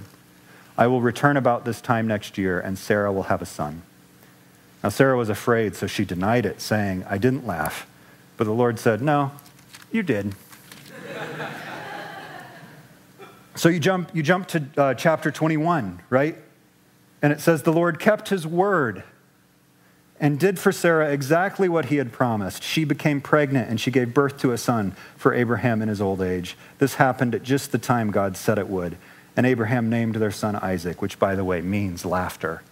I 0.76 0.86
will 0.86 1.00
return 1.00 1.36
about 1.36 1.64
this 1.64 1.80
time 1.80 2.06
next 2.06 2.38
year, 2.38 2.60
and 2.60 2.78
Sarah 2.78 3.12
will 3.12 3.24
have 3.24 3.42
a 3.42 3.46
son. 3.46 3.82
Now, 4.82 4.90
Sarah 4.90 5.16
was 5.16 5.28
afraid, 5.28 5.74
so 5.74 5.88
she 5.88 6.04
denied 6.04 6.46
it, 6.46 6.60
saying, 6.60 7.04
I 7.08 7.18
didn't 7.18 7.46
laugh. 7.46 7.86
But 8.36 8.44
the 8.44 8.52
Lord 8.52 8.78
said, 8.78 9.02
No, 9.02 9.32
you 9.90 10.02
did. 10.02 10.34
so 13.56 13.68
you 13.68 13.80
jump, 13.80 14.10
you 14.14 14.22
jump 14.22 14.46
to 14.48 14.64
uh, 14.76 14.94
chapter 14.94 15.30
21, 15.30 16.00
right? 16.08 16.38
And 17.20 17.32
it 17.32 17.40
says, 17.40 17.64
The 17.64 17.72
Lord 17.72 17.98
kept 17.98 18.28
his 18.28 18.46
word 18.46 19.02
and 20.20 20.38
did 20.38 20.58
for 20.58 20.72
Sarah 20.72 21.12
exactly 21.12 21.68
what 21.68 21.86
he 21.86 21.96
had 21.96 22.12
promised. 22.12 22.62
She 22.62 22.84
became 22.84 23.20
pregnant 23.20 23.70
and 23.70 23.80
she 23.80 23.90
gave 23.90 24.14
birth 24.14 24.38
to 24.38 24.52
a 24.52 24.58
son 24.58 24.96
for 25.16 25.32
Abraham 25.32 25.80
in 25.80 25.88
his 25.88 26.00
old 26.00 26.20
age. 26.20 26.56
This 26.78 26.94
happened 26.94 27.34
at 27.34 27.42
just 27.42 27.70
the 27.72 27.78
time 27.78 28.10
God 28.10 28.36
said 28.36 28.58
it 28.58 28.68
would. 28.68 28.96
And 29.36 29.46
Abraham 29.46 29.88
named 29.88 30.16
their 30.16 30.32
son 30.32 30.56
Isaac, 30.56 31.00
which, 31.00 31.18
by 31.18 31.36
the 31.36 31.44
way, 31.44 31.60
means 31.60 32.04
laughter. 32.04 32.62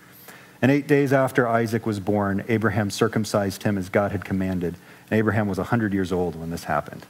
And 0.60 0.72
eight 0.72 0.88
days 0.88 1.12
after 1.12 1.46
Isaac 1.46 1.86
was 1.86 2.00
born, 2.00 2.42
Abraham 2.48 2.90
circumcised 2.90 3.62
him 3.62 3.78
as 3.78 3.88
God 3.88 4.10
had 4.10 4.24
commanded. 4.24 4.74
And 5.08 5.18
Abraham 5.18 5.46
was 5.46 5.58
100 5.58 5.92
years 5.92 6.10
old 6.10 6.34
when 6.34 6.50
this 6.50 6.64
happened. 6.64 7.06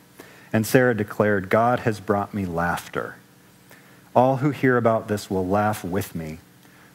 And 0.53 0.67
Sarah 0.67 0.95
declared, 0.95 1.49
God 1.49 1.81
has 1.81 2.01
brought 2.01 2.35
me 2.35 2.45
laughter. 2.45 3.17
All 4.15 4.39
who 4.39 4.51
hear 4.51 4.77
about 4.77 5.09
this 5.09 5.31
will 5.31 5.47
laugh 5.47 5.83
with 5.83 6.15
me. 6.15 6.39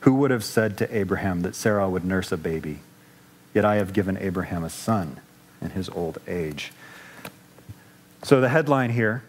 Who 0.01 0.15
would 0.15 0.31
have 0.31 0.43
said 0.43 0.77
to 0.77 0.95
Abraham 0.95 1.41
that 1.41 1.55
Sarah 1.55 1.89
would 1.89 2.05
nurse 2.05 2.31
a 2.31 2.37
baby? 2.37 2.79
Yet 3.53 3.65
I 3.65 3.75
have 3.75 3.93
given 3.93 4.17
Abraham 4.17 4.63
a 4.63 4.69
son 4.69 5.19
in 5.61 5.71
his 5.71 5.89
old 5.89 6.19
age. 6.27 6.71
So 8.23 8.39
the 8.39 8.49
headline 8.49 8.91
here 8.91 9.23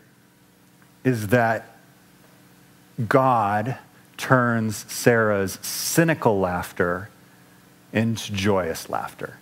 is 1.05 1.29
that 1.29 1.77
God 3.09 3.79
turns 4.17 4.85
Sarah's 4.93 5.59
cynical 5.63 6.39
laughter 6.39 7.09
into 7.93 8.33
joyous 8.33 8.89
laughter. 8.89 9.39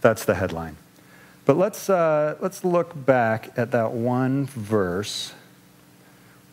That's 0.00 0.24
the 0.24 0.34
headline. 0.34 0.76
But 1.44 1.56
let's, 1.56 1.88
uh, 1.88 2.36
let's 2.40 2.64
look 2.64 2.92
back 3.06 3.50
at 3.56 3.70
that 3.70 3.92
one 3.92 4.46
verse 4.46 5.34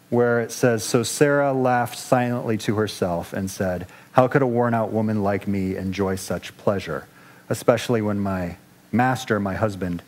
where 0.09 0.39
it 0.39 0.51
says 0.51 0.83
So 0.83 1.03
Sarah 1.03 1.53
laughed 1.53 1.97
silently 1.97 2.57
to 2.59 2.75
herself 2.75 3.33
and 3.33 3.51
said, 3.51 3.87
How 4.17 4.27
could 4.27 4.41
a 4.41 4.47
worn 4.47 4.73
out 4.73 4.91
woman 4.91 5.21
like 5.21 5.47
me 5.47 5.75
enjoy 5.75 6.15
such 6.15 6.57
pleasure, 6.57 7.05
especially 7.49 8.01
when 8.01 8.19
my 8.19 8.57
master, 8.91 9.39
my 9.39 9.53
husband, 9.53 10.01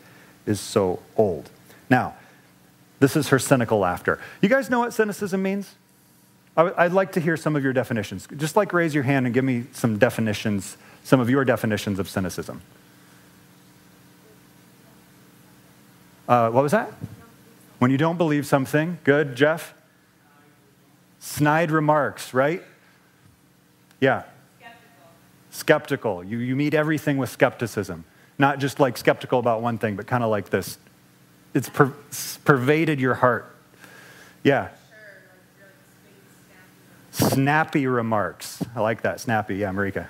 is 0.46 0.58
so 0.58 1.00
old? 1.16 1.48
Now, 1.88 2.16
this 2.98 3.14
is 3.14 3.28
her 3.28 3.38
cynical 3.38 3.78
laughter. 3.78 4.18
You 4.40 4.48
guys 4.48 4.68
know 4.68 4.80
what 4.80 4.92
cynicism 4.92 5.40
means? 5.40 5.76
I'd 6.56 6.90
like 6.90 7.12
to 7.12 7.20
hear 7.20 7.36
some 7.36 7.54
of 7.54 7.62
your 7.62 7.72
definitions. 7.72 8.26
Just 8.36 8.56
like 8.56 8.72
raise 8.72 8.96
your 8.96 9.04
hand 9.04 9.26
and 9.26 9.34
give 9.34 9.44
me 9.44 9.66
some 9.70 9.96
definitions, 9.96 10.76
some 11.04 11.20
of 11.20 11.30
your 11.30 11.44
definitions 11.44 12.00
of 12.00 12.08
cynicism. 12.08 12.62
Uh, 16.28 16.50
what 16.50 16.64
was 16.64 16.72
that? 16.72 16.92
When 17.78 17.92
you 17.92 17.96
don't 17.96 18.18
believe 18.18 18.44
something. 18.44 18.98
Good, 19.04 19.36
Jeff? 19.36 19.72
Snide 21.20 21.70
remarks, 21.70 22.34
right? 22.34 22.64
Yeah. 24.00 24.22
Skeptical. 24.58 25.08
skeptical. 25.50 26.24
You, 26.24 26.38
you 26.38 26.56
meet 26.56 26.74
everything 26.74 27.18
with 27.18 27.30
skepticism. 27.30 28.04
Not 28.38 28.58
just 28.58 28.80
like 28.80 28.96
skeptical 28.96 29.38
about 29.38 29.60
one 29.60 29.78
thing, 29.78 29.96
but 29.96 30.06
kind 30.06 30.24
of 30.24 30.30
like 30.30 30.48
this. 30.48 30.78
It's 31.52 31.68
per- 31.68 31.92
pervaded 32.44 32.98
your 32.98 33.14
heart. 33.14 33.54
Yeah. 34.42 34.68
Snappy 37.10 37.86
remarks. 37.86 38.64
I 38.74 38.80
like 38.80 39.02
that. 39.02 39.20
Snappy. 39.20 39.56
Yeah, 39.56 39.70
Marika. 39.70 40.06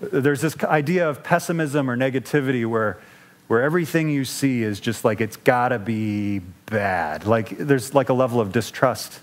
There's 0.00 0.40
this 0.40 0.56
idea 0.62 1.08
of 1.08 1.24
pessimism 1.24 1.90
or 1.90 1.96
negativity 1.96 2.66
where, 2.66 3.00
where 3.48 3.62
everything 3.62 4.10
you 4.10 4.24
see 4.24 4.62
is 4.62 4.78
just 4.78 5.04
like 5.04 5.20
it's 5.20 5.36
gotta 5.36 5.78
be 5.78 6.40
bad. 6.66 7.26
Like 7.26 7.56
there's 7.56 7.94
like 7.94 8.08
a 8.08 8.12
level 8.12 8.40
of 8.40 8.52
distrust 8.52 9.20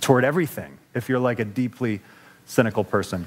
toward 0.00 0.24
everything 0.24 0.78
if 0.94 1.08
you're 1.08 1.18
like 1.18 1.38
a 1.38 1.44
deeply 1.44 2.00
cynical 2.46 2.84
person. 2.84 3.26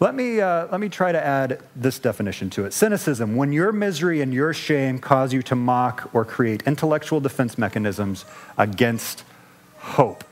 Let 0.00 0.14
me, 0.14 0.40
uh, 0.40 0.66
let 0.70 0.80
me 0.80 0.88
try 0.88 1.12
to 1.12 1.24
add 1.24 1.62
this 1.76 1.98
definition 1.98 2.50
to 2.50 2.64
it. 2.64 2.72
Cynicism, 2.72 3.36
when 3.36 3.52
your 3.52 3.72
misery 3.72 4.20
and 4.20 4.34
your 4.34 4.52
shame 4.52 4.98
cause 4.98 5.32
you 5.32 5.42
to 5.42 5.54
mock 5.54 6.10
or 6.12 6.24
create 6.24 6.62
intellectual 6.66 7.20
defense 7.20 7.56
mechanisms 7.56 8.24
against 8.58 9.24
hope. 9.78 10.24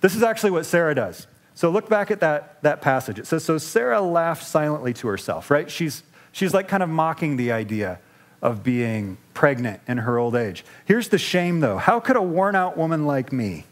This 0.00 0.16
is 0.16 0.22
actually 0.22 0.52
what 0.52 0.64
Sarah 0.64 0.94
does. 0.94 1.26
So 1.54 1.68
look 1.68 1.90
back 1.90 2.10
at 2.10 2.20
that, 2.20 2.62
that 2.62 2.80
passage. 2.80 3.18
It 3.18 3.26
says, 3.26 3.44
So 3.44 3.58
Sarah 3.58 4.00
laughed 4.00 4.44
silently 4.44 4.94
to 4.94 5.08
herself, 5.08 5.50
right? 5.50 5.70
She's, 5.70 6.02
she's 6.32 6.54
like 6.54 6.68
kind 6.68 6.82
of 6.82 6.88
mocking 6.88 7.36
the 7.36 7.52
idea 7.52 7.98
of 8.40 8.62
being 8.62 9.18
pregnant 9.34 9.82
in 9.86 9.98
her 9.98 10.16
old 10.16 10.34
age. 10.34 10.64
Here's 10.86 11.08
the 11.08 11.18
shame, 11.18 11.60
though. 11.60 11.76
How 11.76 12.00
could 12.00 12.16
a 12.16 12.22
worn 12.22 12.56
out 12.56 12.78
woman 12.78 13.04
like 13.06 13.30
me? 13.32 13.66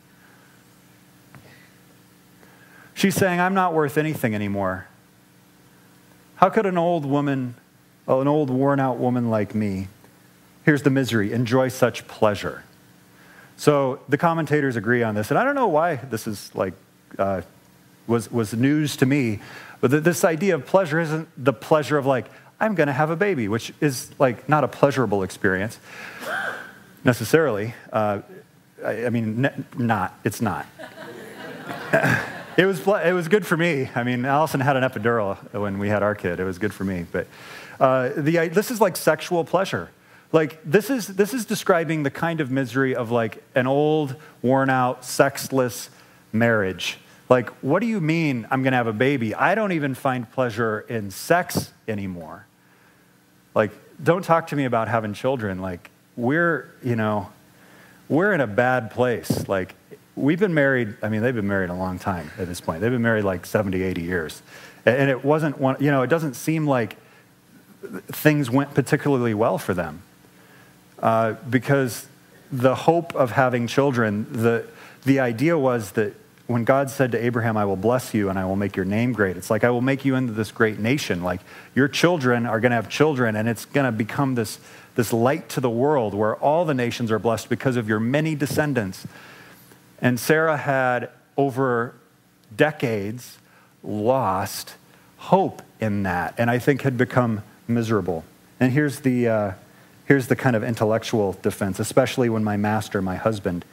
She's 2.98 3.14
saying, 3.14 3.38
I'm 3.38 3.54
not 3.54 3.74
worth 3.74 3.96
anything 3.96 4.34
anymore. 4.34 4.88
How 6.34 6.50
could 6.50 6.66
an 6.66 6.76
old 6.76 7.06
woman, 7.06 7.54
an 8.08 8.26
old 8.26 8.50
worn 8.50 8.80
out 8.80 8.98
woman 8.98 9.30
like 9.30 9.54
me, 9.54 9.86
here's 10.64 10.82
the 10.82 10.90
misery, 10.90 11.32
enjoy 11.32 11.68
such 11.68 12.08
pleasure? 12.08 12.64
So 13.56 14.00
the 14.08 14.18
commentators 14.18 14.74
agree 14.74 15.04
on 15.04 15.14
this. 15.14 15.30
And 15.30 15.38
I 15.38 15.44
don't 15.44 15.54
know 15.54 15.68
why 15.68 15.94
this 15.94 16.26
is 16.26 16.52
like 16.56 16.74
uh, 17.20 17.42
was, 18.08 18.32
was 18.32 18.52
news 18.52 18.96
to 18.96 19.06
me. 19.06 19.38
But 19.80 20.02
this 20.02 20.24
idea 20.24 20.56
of 20.56 20.66
pleasure 20.66 20.98
isn't 20.98 21.28
the 21.36 21.52
pleasure 21.52 21.98
of 21.98 22.04
like, 22.04 22.26
I'm 22.58 22.74
going 22.74 22.88
to 22.88 22.92
have 22.92 23.10
a 23.10 23.16
baby, 23.16 23.46
which 23.46 23.72
is 23.80 24.10
like 24.18 24.48
not 24.48 24.64
a 24.64 24.68
pleasurable 24.68 25.22
experience 25.22 25.78
necessarily. 27.04 27.74
Uh, 27.92 28.22
I, 28.84 29.04
I, 29.04 29.10
mean, 29.10 29.42
ne- 29.42 29.64
not. 29.76 30.18
It's 30.24 30.40
not. 30.40 30.66
it, 32.58 32.66
was, 32.66 32.86
it 32.86 33.14
was 33.14 33.28
good 33.28 33.46
for 33.46 33.56
me. 33.56 33.88
I 33.94 34.02
mean, 34.02 34.26
Allison 34.26 34.60
had 34.60 34.76
an 34.76 34.82
epidural 34.82 35.36
when 35.52 35.78
we 35.78 35.88
had 35.88 36.02
our 36.02 36.14
kid. 36.14 36.40
It 36.40 36.44
was 36.44 36.58
good 36.58 36.74
for 36.74 36.84
me. 36.84 37.06
But 37.10 37.26
uh, 37.80 38.10
the, 38.16 38.48
this 38.48 38.70
is 38.70 38.80
like 38.80 38.96
sexual 38.96 39.44
pleasure. 39.44 39.88
Like, 40.30 40.60
this 40.62 40.90
is, 40.90 41.06
this 41.06 41.32
is 41.32 41.46
describing 41.46 42.02
the 42.02 42.10
kind 42.10 42.42
of 42.42 42.50
misery 42.50 42.94
of 42.94 43.10
like 43.10 43.42
an 43.54 43.66
old, 43.66 44.16
worn 44.42 44.68
out, 44.68 45.04
sexless 45.06 45.88
marriage 46.32 46.98
like, 47.28 47.50
what 47.62 47.80
do 47.80 47.86
you 47.86 48.00
mean 48.00 48.46
I'm 48.50 48.62
going 48.62 48.72
to 48.72 48.78
have 48.78 48.86
a 48.86 48.92
baby? 48.92 49.34
I 49.34 49.54
don't 49.54 49.72
even 49.72 49.94
find 49.94 50.30
pleasure 50.30 50.80
in 50.80 51.10
sex 51.10 51.72
anymore. 51.86 52.46
Like, 53.54 53.70
don't 54.02 54.24
talk 54.24 54.48
to 54.48 54.56
me 54.56 54.64
about 54.64 54.88
having 54.88 55.12
children. 55.12 55.60
Like, 55.60 55.90
we're, 56.16 56.72
you 56.82 56.96
know, 56.96 57.30
we're 58.08 58.32
in 58.32 58.40
a 58.40 58.46
bad 58.46 58.90
place. 58.90 59.46
Like, 59.46 59.74
we've 60.18 60.40
been 60.40 60.54
married, 60.54 60.96
I 61.02 61.08
mean, 61.08 61.22
they've 61.22 61.34
been 61.34 61.48
married 61.48 61.70
a 61.70 61.74
long 61.74 61.98
time 61.98 62.30
at 62.38 62.48
this 62.48 62.60
point. 62.60 62.80
They've 62.80 62.90
been 62.90 63.02
married 63.02 63.24
like 63.24 63.46
70, 63.46 63.82
80 63.82 64.02
years. 64.02 64.42
And 64.84 65.10
it 65.10 65.24
wasn't 65.24 65.58
one, 65.58 65.76
you 65.80 65.90
know, 65.90 66.02
it 66.02 66.08
doesn't 66.08 66.34
seem 66.34 66.66
like 66.66 66.96
things 68.08 68.50
went 68.50 68.74
particularly 68.74 69.34
well 69.34 69.58
for 69.58 69.74
them. 69.74 70.02
Uh, 70.98 71.34
because 71.48 72.08
the 72.50 72.74
hope 72.74 73.14
of 73.14 73.32
having 73.32 73.66
children, 73.66 74.26
the, 74.30 74.66
the 75.04 75.20
idea 75.20 75.56
was 75.56 75.92
that 75.92 76.14
when 76.46 76.64
God 76.64 76.90
said 76.90 77.12
to 77.12 77.22
Abraham, 77.22 77.56
I 77.56 77.66
will 77.66 77.76
bless 77.76 78.14
you 78.14 78.30
and 78.30 78.38
I 78.38 78.46
will 78.46 78.56
make 78.56 78.74
your 78.74 78.86
name 78.86 79.12
great, 79.12 79.36
it's 79.36 79.50
like, 79.50 79.64
I 79.64 79.70
will 79.70 79.82
make 79.82 80.04
you 80.04 80.14
into 80.16 80.32
this 80.32 80.50
great 80.50 80.78
nation. 80.78 81.22
Like, 81.22 81.40
your 81.74 81.88
children 81.88 82.46
are 82.46 82.58
going 82.58 82.70
to 82.70 82.76
have 82.76 82.88
children, 82.88 83.36
and 83.36 83.48
it's 83.48 83.66
going 83.66 83.84
to 83.84 83.92
become 83.92 84.34
this, 84.34 84.58
this 84.94 85.12
light 85.12 85.50
to 85.50 85.60
the 85.60 85.70
world 85.70 86.14
where 86.14 86.36
all 86.36 86.64
the 86.64 86.74
nations 86.74 87.12
are 87.12 87.18
blessed 87.18 87.50
because 87.50 87.76
of 87.76 87.86
your 87.86 88.00
many 88.00 88.34
descendants. 88.34 89.06
And 90.00 90.18
Sarah 90.20 90.56
had, 90.56 91.10
over 91.36 91.94
decades, 92.56 93.38
lost 93.82 94.74
hope 95.16 95.62
in 95.80 96.04
that, 96.04 96.34
and 96.38 96.50
I 96.50 96.58
think 96.58 96.82
had 96.82 96.96
become 96.96 97.42
miserable. 97.66 98.24
And 98.60 98.72
here's 98.72 99.00
the, 99.00 99.28
uh, 99.28 99.52
here's 100.06 100.28
the 100.28 100.36
kind 100.36 100.56
of 100.56 100.64
intellectual 100.64 101.36
defense, 101.42 101.78
especially 101.80 102.28
when 102.28 102.44
my 102.44 102.56
master, 102.56 103.02
my 103.02 103.16
husband, 103.16 103.64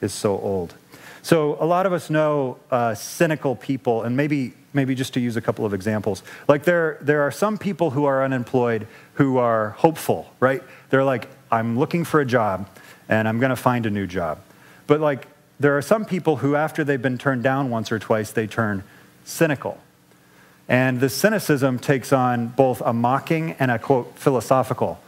is 0.00 0.12
so 0.12 0.38
old. 0.38 0.74
So 1.22 1.56
a 1.58 1.64
lot 1.64 1.86
of 1.86 1.92
us 1.92 2.10
know 2.10 2.58
uh, 2.70 2.94
cynical 2.94 3.56
people, 3.56 4.02
and 4.02 4.16
maybe, 4.16 4.52
maybe 4.74 4.94
just 4.94 5.14
to 5.14 5.20
use 5.20 5.36
a 5.36 5.40
couple 5.40 5.64
of 5.64 5.72
examples. 5.72 6.22
Like 6.48 6.64
there, 6.64 6.98
there 7.00 7.22
are 7.22 7.30
some 7.30 7.56
people 7.56 7.90
who 7.90 8.04
are 8.04 8.22
unemployed 8.22 8.86
who 9.14 9.38
are 9.38 9.70
hopeful, 9.70 10.30
right? 10.40 10.62
They're 10.90 11.04
like, 11.04 11.28
I'm 11.50 11.78
looking 11.78 12.04
for 12.04 12.20
a 12.20 12.26
job, 12.26 12.68
and 13.08 13.26
I'm 13.26 13.38
going 13.38 13.50
to 13.50 13.56
find 13.56 13.86
a 13.86 13.90
new 13.90 14.06
job. 14.06 14.40
But 14.86 15.00
like, 15.00 15.28
there 15.60 15.76
are 15.76 15.82
some 15.82 16.04
people 16.04 16.36
who, 16.36 16.56
after 16.56 16.84
they've 16.84 17.00
been 17.00 17.18
turned 17.18 17.42
down 17.42 17.70
once 17.70 17.92
or 17.92 17.98
twice, 17.98 18.30
they 18.32 18.46
turn 18.46 18.82
cynical. 19.24 19.78
And 20.68 21.00
the 21.00 21.08
cynicism 21.08 21.78
takes 21.78 22.12
on 22.12 22.48
both 22.48 22.80
a 22.80 22.92
mocking 22.92 23.52
and 23.58 23.70
a 23.70 23.78
quote 23.78 24.18
philosophical 24.18 25.00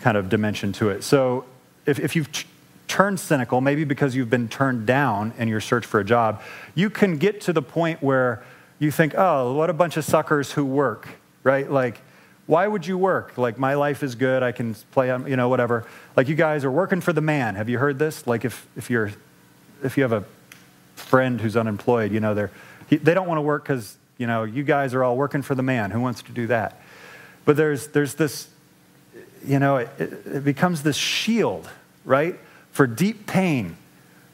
kind 0.00 0.16
of 0.16 0.28
dimension 0.28 0.72
to 0.74 0.90
it. 0.90 1.02
So 1.02 1.44
if, 1.86 1.98
if 1.98 2.16
you've 2.16 2.28
turned 2.88 3.20
cynical, 3.20 3.60
maybe 3.60 3.84
because 3.84 4.14
you've 4.14 4.30
been 4.30 4.48
turned 4.48 4.86
down 4.86 5.32
in 5.38 5.48
your 5.48 5.60
search 5.60 5.84
for 5.84 6.00
a 6.00 6.04
job, 6.04 6.42
you 6.74 6.90
can 6.90 7.18
get 7.18 7.40
to 7.42 7.52
the 7.52 7.62
point 7.62 8.02
where 8.02 8.42
you 8.78 8.90
think, 8.90 9.14
oh, 9.16 9.52
what 9.52 9.70
a 9.70 9.72
bunch 9.72 9.96
of 9.96 10.04
suckers 10.04 10.52
who 10.52 10.64
work, 10.64 11.08
right? 11.42 11.70
Like, 11.70 12.00
why 12.46 12.66
would 12.66 12.86
you 12.86 12.98
work? 12.98 13.38
Like, 13.38 13.58
my 13.58 13.74
life 13.74 14.02
is 14.02 14.16
good. 14.16 14.42
I 14.42 14.50
can 14.50 14.74
play 14.90 15.10
on, 15.10 15.26
you 15.28 15.36
know, 15.36 15.48
whatever. 15.48 15.86
Like, 16.16 16.26
you 16.26 16.34
guys 16.34 16.64
are 16.64 16.70
working 16.70 17.00
for 17.00 17.12
the 17.12 17.20
man. 17.20 17.54
Have 17.54 17.68
you 17.68 17.78
heard 17.78 17.98
this? 17.98 18.26
Like, 18.26 18.44
if, 18.44 18.66
if, 18.76 18.90
you're, 18.90 19.12
if 19.82 19.96
you 19.96 20.02
have 20.02 20.12
a 20.12 20.24
friend 20.94 21.40
who's 21.40 21.56
unemployed, 21.56 22.12
you 22.12 22.20
know, 22.20 22.34
they're, 22.34 22.50
they 22.88 23.14
don't 23.14 23.28
want 23.28 23.38
to 23.38 23.42
work 23.42 23.64
because, 23.64 23.96
you 24.18 24.26
know, 24.26 24.44
you 24.44 24.62
guys 24.62 24.94
are 24.94 25.04
all 25.04 25.16
working 25.16 25.42
for 25.42 25.54
the 25.54 25.62
man. 25.62 25.90
Who 25.90 26.00
wants 26.00 26.22
to 26.22 26.32
do 26.32 26.46
that? 26.48 26.80
But 27.44 27.56
there's, 27.56 27.88
there's 27.88 28.14
this, 28.14 28.48
you 29.44 29.58
know, 29.58 29.78
it, 29.78 29.88
it 29.98 30.44
becomes 30.44 30.82
this 30.82 30.96
shield, 30.96 31.68
right? 32.04 32.38
for 32.72 32.86
deep 32.86 33.26
pain 33.26 33.76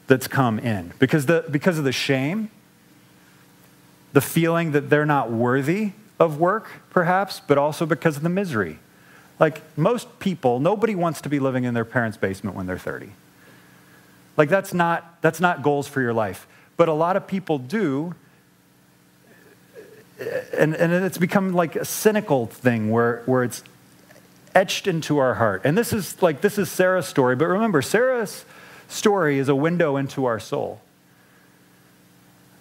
that's 0.07 0.27
come 0.27 0.59
in 0.59 0.93
because, 0.99 1.25
the, 1.25 1.45
because 1.49 1.77
of 1.77 1.83
the 1.83 1.91
shame, 1.91 2.49
the 4.13 4.21
feeling 4.21 4.71
that 4.71 4.89
they're 4.89 5.05
not 5.05 5.31
worthy 5.31 5.91
of 6.19 6.39
work, 6.39 6.69
perhaps, 6.89 7.41
but 7.45 7.57
also 7.57 7.85
because 7.85 8.17
of 8.17 8.23
the 8.23 8.29
misery. 8.29 8.79
Like 9.39 9.61
most 9.77 10.19
people, 10.19 10.59
nobody 10.59 10.95
wants 10.95 11.21
to 11.21 11.29
be 11.29 11.39
living 11.39 11.63
in 11.63 11.73
their 11.73 11.85
parents' 11.85 12.17
basement 12.17 12.55
when 12.55 12.65
they're 12.65 12.77
30. 12.77 13.09
Like 14.37 14.49
that's 14.49 14.73
not, 14.73 15.21
that's 15.21 15.41
not 15.41 15.63
goals 15.63 15.87
for 15.87 15.99
your 15.99 16.13
life. 16.13 16.47
But 16.77 16.87
a 16.87 16.93
lot 16.93 17.17
of 17.17 17.27
people 17.27 17.57
do. 17.57 18.13
And, 20.57 20.75
and 20.75 20.93
it's 20.93 21.17
become 21.17 21.53
like 21.53 21.75
a 21.75 21.85
cynical 21.85 22.45
thing 22.45 22.91
where, 22.91 23.23
where 23.25 23.43
it's 23.43 23.63
etched 24.55 24.87
into 24.87 25.17
our 25.17 25.35
heart. 25.35 25.61
And 25.63 25.77
this 25.77 25.91
is 25.91 26.21
like, 26.21 26.41
this 26.41 26.57
is 26.57 26.71
Sarah's 26.71 27.07
story, 27.07 27.35
but 27.35 27.45
remember, 27.45 27.81
Sarah's 27.81 28.45
story 28.87 29.37
is 29.37 29.49
a 29.49 29.55
window 29.55 29.97
into 29.97 30.25
our 30.25 30.39
soul. 30.39 30.81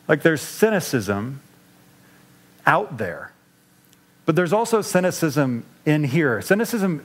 Like 0.09 0.23
there's 0.23 0.43
cynicism 0.43 1.41
out 2.67 2.99
there, 2.99 3.33
but 4.25 4.37
there's 4.37 4.53
also 4.53 4.83
cynicism 4.83 5.65
in 5.85 6.05
here. 6.05 6.43
Cynicism 6.43 7.05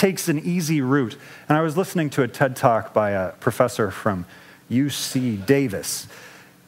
takes 0.00 0.30
an 0.30 0.38
easy 0.38 0.80
route. 0.80 1.14
And 1.46 1.58
I 1.58 1.60
was 1.60 1.76
listening 1.76 2.08
to 2.10 2.22
a 2.22 2.28
TED 2.28 2.56
talk 2.56 2.94
by 2.94 3.10
a 3.10 3.32
professor 3.32 3.90
from 3.90 4.24
UC 4.70 5.44
Davis, 5.44 6.08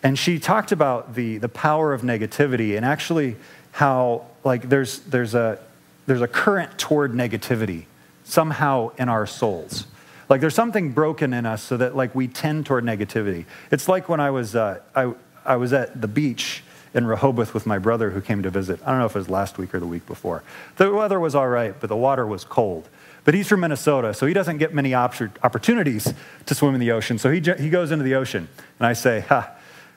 and 0.03 0.19
she 0.19 0.39
talked 0.39 0.71
about 0.71 1.15
the, 1.15 1.39
the 1.39 1.49
power 1.49 1.95
of 1.95 2.03
negativity 2.03 2.77
and 2.77 2.85
actually 2.85 3.37
how 3.71 4.27
like 4.45 4.69
there's, 4.69 4.99
there's 5.01 5.35
a 5.35 5.59
there's 6.05 6.21
a 6.21 6.29
current 6.29 6.77
toward 6.79 7.13
negativity 7.13 7.85
somehow 8.25 8.91
in 8.99 9.09
our 9.09 9.27
souls. 9.27 9.87
Like 10.29 10.43
there's 10.43 10.55
something 10.55 10.93
broken 10.93 11.33
in 11.33 11.47
us 11.47 11.63
so 11.63 11.79
that 11.79 11.97
like 11.97 12.15
we 12.15 12.29
tend 12.29 12.67
toward 12.67 12.85
negativity. 12.85 13.47
It's 13.71 13.89
like 13.89 14.11
when 14.11 14.21
I 14.21 14.31
was, 14.31 14.55
uh, 14.55 14.81
I, 14.95 15.15
I 15.47 15.57
was 15.57 15.73
at 15.73 16.01
the 16.03 16.09
beach 16.09 16.65
in 16.93 17.07
Rehoboth 17.07 17.55
with 17.55 17.65
my 17.65 17.79
brother 17.79 18.11
who 18.11 18.21
came 18.21 18.43
to 18.43 18.51
visit. 18.51 18.81
I 18.85 18.91
don't 18.91 18.99
know 18.99 19.07
if 19.07 19.15
it 19.15 19.21
was 19.21 19.31
last 19.31 19.57
week 19.57 19.75
or 19.75 19.81
the 19.81 19.87
week 19.87 20.05
before. 20.07 20.43
The 20.77 20.93
weather 20.93 21.19
was 21.19 21.35
all 21.35 21.49
right, 21.49 21.75
but 21.81 21.89
the 21.89 21.97
water 21.97 22.27
was 22.27 22.45
cold. 22.45 22.89
But 23.25 23.35
he's 23.35 23.47
from 23.47 23.61
Minnesota, 23.61 24.15
so 24.15 24.27
he 24.27 24.35
doesn't 24.35 24.59
get 24.59 24.75
many 24.75 24.95
opportunities 24.95 26.13
to 26.47 26.55
swim 26.55 26.75
in 26.75 26.81
the 26.81 26.91
ocean. 26.91 27.19
So 27.19 27.31
he, 27.31 27.41
he 27.41 27.71
goes 27.71 27.93
into 27.93 28.05
the 28.05 28.17
ocean, 28.17 28.49
and 28.81 28.87
I 28.87 28.95
say, 28.95 29.21
ha, 29.21 29.51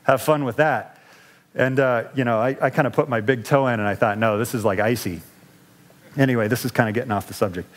have 0.03 0.21
fun 0.21 0.45
with 0.45 0.57
that. 0.57 0.99
And, 1.55 1.79
uh, 1.79 2.03
you 2.13 2.23
know, 2.23 2.39
I, 2.39 2.55
I 2.61 2.69
kind 2.69 2.85
of 2.85 2.93
put 2.93 3.09
my 3.09 3.21
big 3.21 3.43
toe 3.43 3.65
in, 3.67 3.79
and 3.79 3.87
I 3.87 3.95
thought, 3.95 4.19
no, 4.19 4.37
this 4.37 4.53
is 4.53 4.63
like 4.63 4.79
icy. 4.79 5.21
Anyway, 6.17 6.47
this 6.47 6.65
is 6.65 6.71
kind 6.71 6.87
of 6.87 6.93
getting 6.93 7.11
off 7.11 7.27
the 7.27 7.33
subject. 7.33 7.67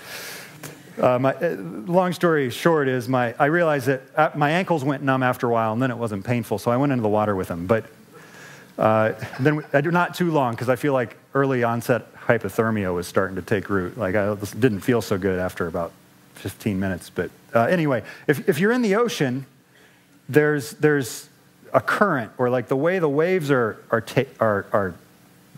Uh, 1.01 1.19
my, 1.19 1.33
uh, 1.35 1.55
long 1.87 2.13
story 2.13 2.51
short 2.51 2.89
is 2.89 3.09
my, 3.09 3.35
I 3.39 3.47
realized 3.47 3.87
that 3.87 4.03
uh, 4.17 4.31
my 4.35 4.51
ankles 4.51 4.85
went 4.85 5.03
numb 5.03 5.23
after 5.23 5.47
a 5.47 5.51
while, 5.51 5.73
and 5.73 5.81
then 5.81 5.91
it 5.91 5.97
wasn't 5.97 6.27
painful, 6.27 6.59
so 6.59 6.71
I 6.71 6.77
went 6.77 6.93
into 6.93 7.03
the 7.03 7.09
water 7.09 7.35
with 7.35 7.49
them. 7.49 7.67
But 7.67 7.87
uh, 8.77 9.13
then 9.41 9.65
not 9.73 10.15
too 10.15 10.31
long, 10.31 10.55
because 10.55 10.69
I 10.69 10.77
feel 10.77 10.93
like 10.93 11.17
early 11.35 11.63
onset 11.63 12.07
hypothermia 12.29 12.95
was 12.95 13.07
starting 13.07 13.37
to 13.37 13.43
take 13.43 13.71
root. 13.71 13.97
Like 13.97 14.15
I 14.15 14.35
didn't 14.35 14.81
feel 14.81 15.01
so 15.01 15.17
good 15.19 15.39
after 15.39 15.67
about 15.67 15.93
15 16.35 16.79
minutes. 16.79 17.11
But 17.11 17.31
uh, 17.55 17.65
anyway, 17.65 18.03
if, 18.27 18.49
if 18.49 18.59
you're 18.59 18.73
in 18.73 18.83
the 18.83 18.97
ocean, 18.97 19.47
there's, 20.29 20.73
there's 20.73 21.29
a 21.73 21.81
current, 21.81 22.31
or 22.39 22.51
like 22.51 22.69
the 22.69 22.77
way 22.77 22.99
the 22.99 23.09
waves 23.09 23.51
are, 23.51 23.83
are, 23.91 24.03
ta- 24.03 24.31
are, 24.39 24.67
are 24.73 24.95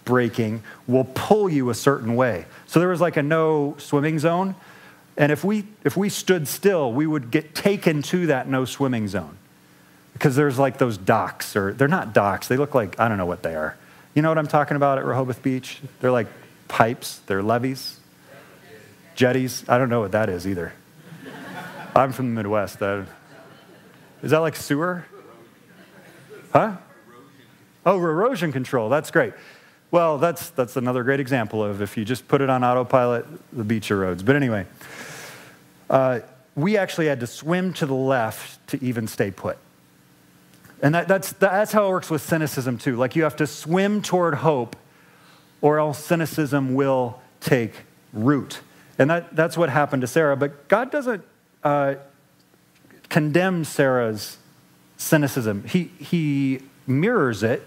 breaking 0.05 0.63
will 0.87 1.05
pull 1.15 1.49
you 1.49 1.71
a 1.71 1.75
certain 1.75 2.17
way. 2.17 2.47
So 2.67 2.81
there 2.81 2.89
was 2.89 3.01
like 3.01 3.17
a 3.17 3.23
no 3.23 3.75
swimming 3.79 4.19
zone. 4.19 4.55
And 5.17 5.33
if 5.33 5.45
we, 5.45 5.65
if 5.85 5.97
we 5.97 6.09
stood 6.09 6.49
still, 6.49 6.93
we 6.93 7.07
would 7.07 7.31
get 7.31 7.55
taken 7.55 8.01
to 8.03 8.29
that 8.29 8.49
no 8.49 8.65
swimming 8.65 9.09
zone. 9.09 9.37
Because 10.13 10.37
there's 10.37 10.59
like 10.59 10.79
those 10.79 10.97
docks, 10.97 11.57
or 11.57 11.73
they're 11.73 11.89
not 11.89 12.15
docks, 12.15 12.49
they 12.49 12.57
look 12.57 12.75
like, 12.75 12.99
I 12.99 13.09
don't 13.09 13.19
know 13.19 13.27
what 13.27 13.43
they 13.43 13.55
are. 13.55 13.77
You 14.15 14.23
know 14.23 14.29
what 14.29 14.39
I'm 14.39 14.49
talking 14.49 14.77
about 14.77 14.99
at 14.99 15.05
Rehoboth 15.05 15.43
Beach? 15.43 15.81
They're 16.01 16.11
like 16.11 16.27
pipes, 16.71 17.21
they're 17.27 17.43
levees, 17.43 17.99
jetties. 19.15 19.65
I 19.69 19.77
don't 19.77 19.91
know 19.91 20.01
what 20.01 20.13
that 20.13 20.31
is 20.31 20.47
either. 20.47 20.73
I'm 21.95 22.13
from 22.13 22.35
the 22.35 22.43
Midwest. 22.43 22.81
Is 24.23 24.31
that 24.31 24.39
like 24.39 24.57
sewer? 24.57 25.05
Huh? 26.53 26.77
Oh, 27.85 27.99
erosion 27.99 28.53
control. 28.53 28.89
That's 28.89 29.11
great. 29.11 29.35
Well, 29.91 30.19
that's, 30.19 30.51
that's 30.51 30.77
another 30.77 31.03
great 31.03 31.19
example 31.19 31.65
of 31.65 31.83
if 31.83 31.97
you 31.97 32.05
just 32.05 32.29
put 32.29 32.41
it 32.41 32.49
on 32.49 32.63
autopilot, 32.63 33.27
the 33.53 33.65
beach 33.65 33.89
erodes. 33.89 34.25
But 34.25 34.37
anyway, 34.37 34.67
uh, 35.89 36.21
we 36.55 36.77
actually 36.77 37.07
had 37.07 37.21
to 37.21 37.27
swim 37.27 37.73
to 37.75 37.87
the 37.87 37.95
left 37.95 38.65
to 38.69 38.83
even 38.85 39.09
stay 39.09 39.33
put. 39.33 39.59
And 40.83 40.95
that, 40.95 41.09
that's, 41.09 41.33
that's 41.33 41.73
how 41.73 41.87
it 41.87 41.91
works 41.91 42.09
with 42.09 42.23
cynicism, 42.23 42.79
too. 42.79 42.97
Like 42.97 43.17
you 43.17 43.25
have 43.25 43.37
to 43.37 43.47
swim 43.47 44.01
toward 44.01 44.35
hope, 44.35 44.77
or 45.61 45.79
else 45.79 46.03
cynicism 46.05 46.75
will 46.75 47.21
take 47.41 47.73
root. 48.13 48.61
And 48.99 49.11
that, 49.11 49.35
that's 49.35 49.57
what 49.57 49.71
happened 49.71 50.03
to 50.03 50.07
Sarah. 50.07 50.37
But 50.37 50.69
God 50.69 50.91
doesn't 50.91 51.25
uh, 51.63 51.95
condemn 53.09 53.65
Sarah's 53.65 54.39
cynicism, 54.97 55.65
He, 55.65 55.85
he 55.99 56.61
mirrors 56.87 57.43
it, 57.43 57.67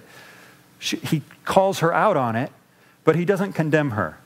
she, 0.77 0.97
he 0.97 1.23
calls 1.45 1.79
her 1.79 1.93
out 1.93 2.17
on 2.17 2.36
it, 2.36 2.51
but 3.03 3.15
He 3.15 3.25
doesn't 3.25 3.53
condemn 3.53 3.91
her. 3.91 4.17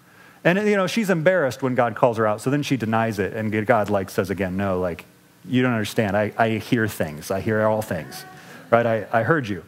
And, 0.43 0.57
you 0.67 0.75
know, 0.75 0.87
she's 0.87 1.09
embarrassed 1.09 1.61
when 1.61 1.75
God 1.75 1.95
calls 1.95 2.17
her 2.17 2.27
out, 2.27 2.41
so 2.41 2.49
then 2.49 2.63
she 2.63 2.77
denies 2.77 3.19
it, 3.19 3.33
and 3.33 3.65
God, 3.65 3.89
like, 3.89 4.09
says 4.09 4.29
again, 4.29 4.55
no, 4.57 4.79
like, 4.79 5.05
you 5.45 5.61
don't 5.61 5.71
understand. 5.71 6.15
I, 6.15 6.31
I 6.37 6.49
hear 6.57 6.87
things, 6.87 7.31
I 7.31 7.39
hear 7.41 7.65
all 7.65 7.81
things 7.81 8.25
right? 8.69 8.85
I, 8.85 9.07
I 9.11 9.23
heard 9.23 9.47
you. 9.47 9.63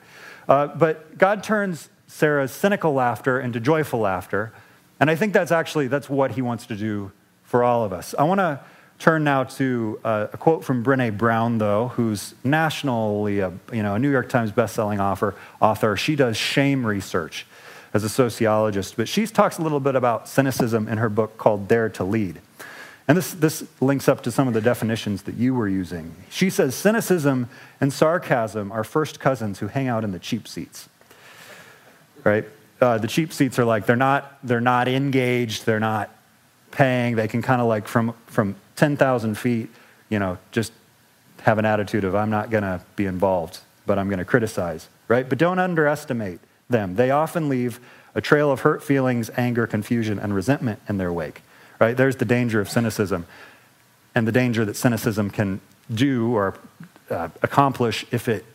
Uh, 0.48 0.68
but 0.68 1.18
God 1.18 1.44
turns 1.44 1.90
Sarah's 2.10 2.52
cynical 2.52 2.92
laughter 2.94 3.40
into 3.40 3.60
joyful 3.60 4.00
laughter. 4.00 4.52
And 5.00 5.10
I 5.10 5.16
think 5.16 5.32
that's 5.32 5.52
actually, 5.52 5.88
that's 5.88 6.10
what 6.10 6.32
he 6.32 6.42
wants 6.42 6.66
to 6.66 6.76
do 6.76 7.12
for 7.44 7.64
all 7.64 7.86
of 7.86 7.94
us. 7.94 8.16
I 8.18 8.24
want 8.24 8.40
to 8.40 8.60
turn 8.98 9.24
now 9.24 9.46
to 9.46 10.00
uh, 10.04 10.28
a 10.34 10.38
quote 10.38 10.66
from 10.66 10.84
Brene 10.84 11.18
Brown, 11.18 11.60
though, 11.60 11.90
who's 11.90 12.34
nationally 12.44 13.40
a, 13.40 13.54
you 13.72 13.84
know, 13.84 13.96
a 13.96 14.00
New 14.00 14.12
York 14.12 14.28
Times 14.28 14.52
bestselling 14.52 15.00
author, 15.00 15.36
author. 15.62 15.96
She 15.96 16.16
does 16.16 16.36
shame 16.36 16.86
research 16.86 17.46
as 17.94 18.04
a 18.04 18.10
sociologist, 18.10 18.98
but 18.98 19.08
she 19.08 19.26
talks 19.26 19.58
a 19.58 19.62
little 19.62 19.80
bit 19.80 19.96
about 19.96 20.28
cynicism 20.28 20.88
in 20.88 20.98
her 20.98 21.10
book 21.10 21.38
called 21.38 21.68
Dare 21.68 21.90
to 21.90 22.04
Lead. 22.04 22.42
And 23.08 23.18
this, 23.18 23.34
this 23.34 23.64
links 23.80 24.10
up 24.10 24.22
to 24.24 24.32
some 24.32 24.48
of 24.48 24.54
the 24.54 24.62
definitions 24.62 25.24
that 25.24 25.36
you 25.36 25.54
were 25.54 25.68
using. 25.68 26.16
She 26.30 26.50
says 26.50 26.76
cynicism 26.76 27.50
and 27.80 27.94
sarcasm 27.94 28.72
are 28.72 28.84
first 28.84 29.20
cousins 29.20 29.60
who 29.60 29.68
hang 29.68 29.88
out 29.88 30.04
in 30.04 30.12
the 30.12 30.20
cheap 30.20 30.48
seats. 30.48 30.90
Right? 32.24 32.46
Uh, 32.82 32.98
the 32.98 33.08
cheap 33.08 33.34
seats 33.34 33.60
are 33.60 33.66
like, 33.66 33.86
they're 33.86 33.96
not, 33.96 34.38
they're 34.44 34.62
not 34.62 34.88
engaged, 34.88 35.66
they're 35.66 35.80
not 35.80 36.10
paying. 36.72 37.16
They 37.16 37.28
can 37.28 37.42
kind 37.42 37.62
of 37.62 37.68
like 37.68 37.88
from, 37.88 38.14
from 38.28 38.56
10,000 38.76 39.38
feet, 39.38 39.70
you 40.10 40.20
know, 40.20 40.38
just 40.52 40.72
have 41.42 41.58
an 41.58 41.66
attitude 41.66 42.04
of, 42.04 42.16
I'm 42.16 42.30
not 42.30 42.50
going 42.50 42.64
to 42.64 42.82
be 42.96 43.06
involved, 43.06 43.60
but 43.86 44.00
I'm 44.00 44.08
going 44.08 44.20
to 44.20 44.26
criticize. 44.26 44.88
Right? 45.08 45.28
But 45.28 45.38
don't 45.38 45.60
underestimate 45.60 46.40
them. 46.70 46.96
They 46.96 47.12
often 47.12 47.50
leave 47.50 47.80
a 48.16 48.22
trail 48.22 48.52
of 48.52 48.62
hurt 48.62 48.84
feelings, 48.84 49.30
anger, 49.38 49.68
confusion, 49.68 50.20
and 50.20 50.34
resentment 50.34 50.80
in 50.88 50.98
their 50.98 51.12
wake 51.12 51.42
right? 51.80 51.96
There's 51.96 52.18
the 52.18 52.26
danger 52.26 52.60
of 52.60 52.70
cynicism 52.70 53.26
and 54.14 54.28
the 54.28 54.32
danger 54.32 54.66
that 54.66 54.76
cynicism 54.76 55.30
can 55.30 55.62
do 55.92 56.36
or 56.36 56.56
uh, 57.10 57.30
accomplish 57.42 58.06
if, 58.12 58.28
it, 58.28 58.46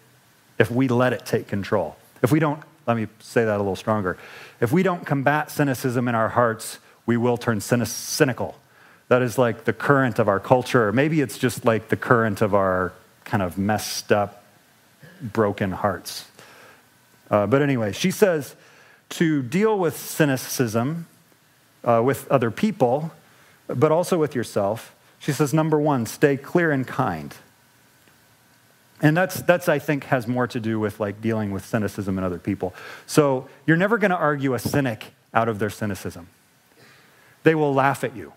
if 0.59 0.71
we 0.71 0.89
let 0.89 1.13
it 1.13 1.27
take 1.27 1.49
control. 1.49 1.97
If 2.23 2.31
we 2.31 2.39
don't, 2.39 2.63
let 2.87 2.97
me 2.97 3.07
say 3.21 3.45
that 3.45 3.57
a 3.57 3.59
little 3.59 3.77
stronger. 3.77 4.17
If 4.61 4.73
we 4.73 4.83
don't 4.83 5.07
combat 5.07 5.51
cynicism 5.51 6.09
in 6.09 6.15
our 6.15 6.31
hearts, 6.31 6.79
we 7.07 7.17
will 7.17 7.37
turn 7.37 7.61
cynical. 7.61 8.57
That 9.09 9.23
is 9.23 9.39
like 9.39 9.65
the 9.65 9.73
current 9.73 10.19
of 10.19 10.29
our 10.29 10.41
culture, 10.41 10.93
maybe 10.93 11.21
it's 11.21 11.39
just 11.39 11.65
like 11.65 11.89
the 11.89 11.97
current 11.97 12.41
of 12.41 12.55
our 12.55 12.93
kind 13.25 13.43
of 13.43 13.59
messed 13.59 14.13
up, 14.13 14.45
broken 15.21 15.73
hearts. 15.73 16.27
Uh, 17.31 17.47
but 17.47 17.63
anyway, 17.63 17.93
she 17.93 18.11
says 18.11 18.55
to 19.11 19.43
deal 19.43 19.79
with 19.79 19.97
cynicism, 19.97 21.07
uh, 21.85 22.03
with 22.05 22.31
other 22.31 22.51
people, 22.51 23.13
but 23.67 23.93
also 23.93 24.19
with 24.19 24.35
yourself. 24.35 24.95
She 25.19 25.33
says, 25.33 25.55
number 25.55 25.81
one, 25.81 26.07
stay 26.07 26.37
clear 26.37 26.71
and 26.71 26.87
kind. 26.87 27.35
And 29.05 29.15
that's, 29.15 29.43
that's, 29.43 29.69
I 29.69 29.79
think, 29.79 30.05
has 30.05 30.27
more 30.27 30.47
to 30.47 30.59
do 30.59 30.81
with 30.81 30.99
like 30.99 31.21
dealing 31.21 31.51
with 31.51 31.63
cynicism 31.67 32.17
in 32.17 32.25
other 32.25 32.39
people. 32.39 32.75
So 33.05 33.47
you're 33.67 33.77
never 33.77 33.99
going 33.99 34.13
to 34.13 34.17
argue 34.17 34.55
a 34.55 34.59
cynic 34.59 35.13
out 35.35 35.47
of 35.47 35.59
their 35.59 35.69
cynicism. 35.69 36.27
They 37.43 37.55
will 37.55 37.75
laugh 37.75 38.03
at 38.03 38.17
you. 38.17 38.33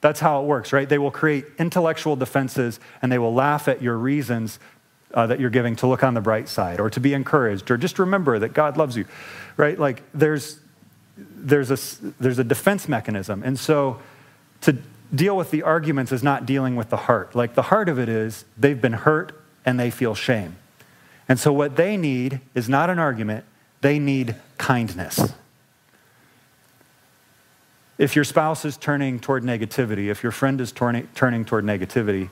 That's 0.00 0.20
how 0.20 0.40
it 0.40 0.46
works, 0.46 0.72
right? 0.72 0.88
They 0.88 0.98
will 0.98 1.10
create 1.10 1.46
intellectual 1.58 2.14
defenses 2.14 2.78
and 3.02 3.10
they 3.10 3.18
will 3.18 3.34
laugh 3.34 3.66
at 3.66 3.82
your 3.82 3.96
reasons 3.96 4.60
uh, 5.12 5.26
that 5.26 5.40
you're 5.40 5.50
giving 5.50 5.74
to 5.76 5.88
look 5.88 6.04
on 6.04 6.14
the 6.14 6.20
bright 6.20 6.48
side 6.48 6.78
or 6.78 6.88
to 6.90 7.00
be 7.00 7.12
encouraged 7.12 7.68
or 7.68 7.76
just 7.76 7.98
remember 7.98 8.38
that 8.38 8.50
God 8.50 8.76
loves 8.76 8.96
you, 8.96 9.06
right? 9.56 9.76
Like 9.76 10.04
there's, 10.12 10.60
there's 11.16 11.72
a, 11.72 12.12
there's 12.20 12.38
a 12.38 12.44
defense 12.44 12.88
mechanism. 12.88 13.42
And 13.42 13.58
so 13.58 14.00
to 14.60 14.76
deal 15.12 15.36
with 15.36 15.50
the 15.50 15.64
arguments 15.64 16.12
is 16.12 16.22
not 16.22 16.46
dealing 16.46 16.76
with 16.76 16.90
the 16.90 16.96
heart. 16.96 17.34
Like 17.34 17.56
the 17.56 17.62
heart 17.62 17.88
of 17.88 17.98
it 17.98 18.08
is 18.08 18.44
they've 18.56 18.80
been 18.80 18.92
hurt 18.92 19.40
and 19.64 19.78
they 19.78 19.90
feel 19.90 20.14
shame. 20.14 20.56
And 21.28 21.38
so 21.38 21.52
what 21.52 21.76
they 21.76 21.96
need 21.96 22.40
is 22.54 22.68
not 22.68 22.90
an 22.90 22.98
argument, 22.98 23.44
they 23.80 23.98
need 23.98 24.36
kindness. 24.58 25.32
If 27.96 28.16
your 28.16 28.24
spouse 28.24 28.64
is 28.64 28.76
turning 28.76 29.20
toward 29.20 29.44
negativity, 29.44 30.10
if 30.10 30.22
your 30.22 30.32
friend 30.32 30.60
is 30.60 30.72
turning, 30.72 31.06
toward 31.14 31.64
negativity, 31.64 32.28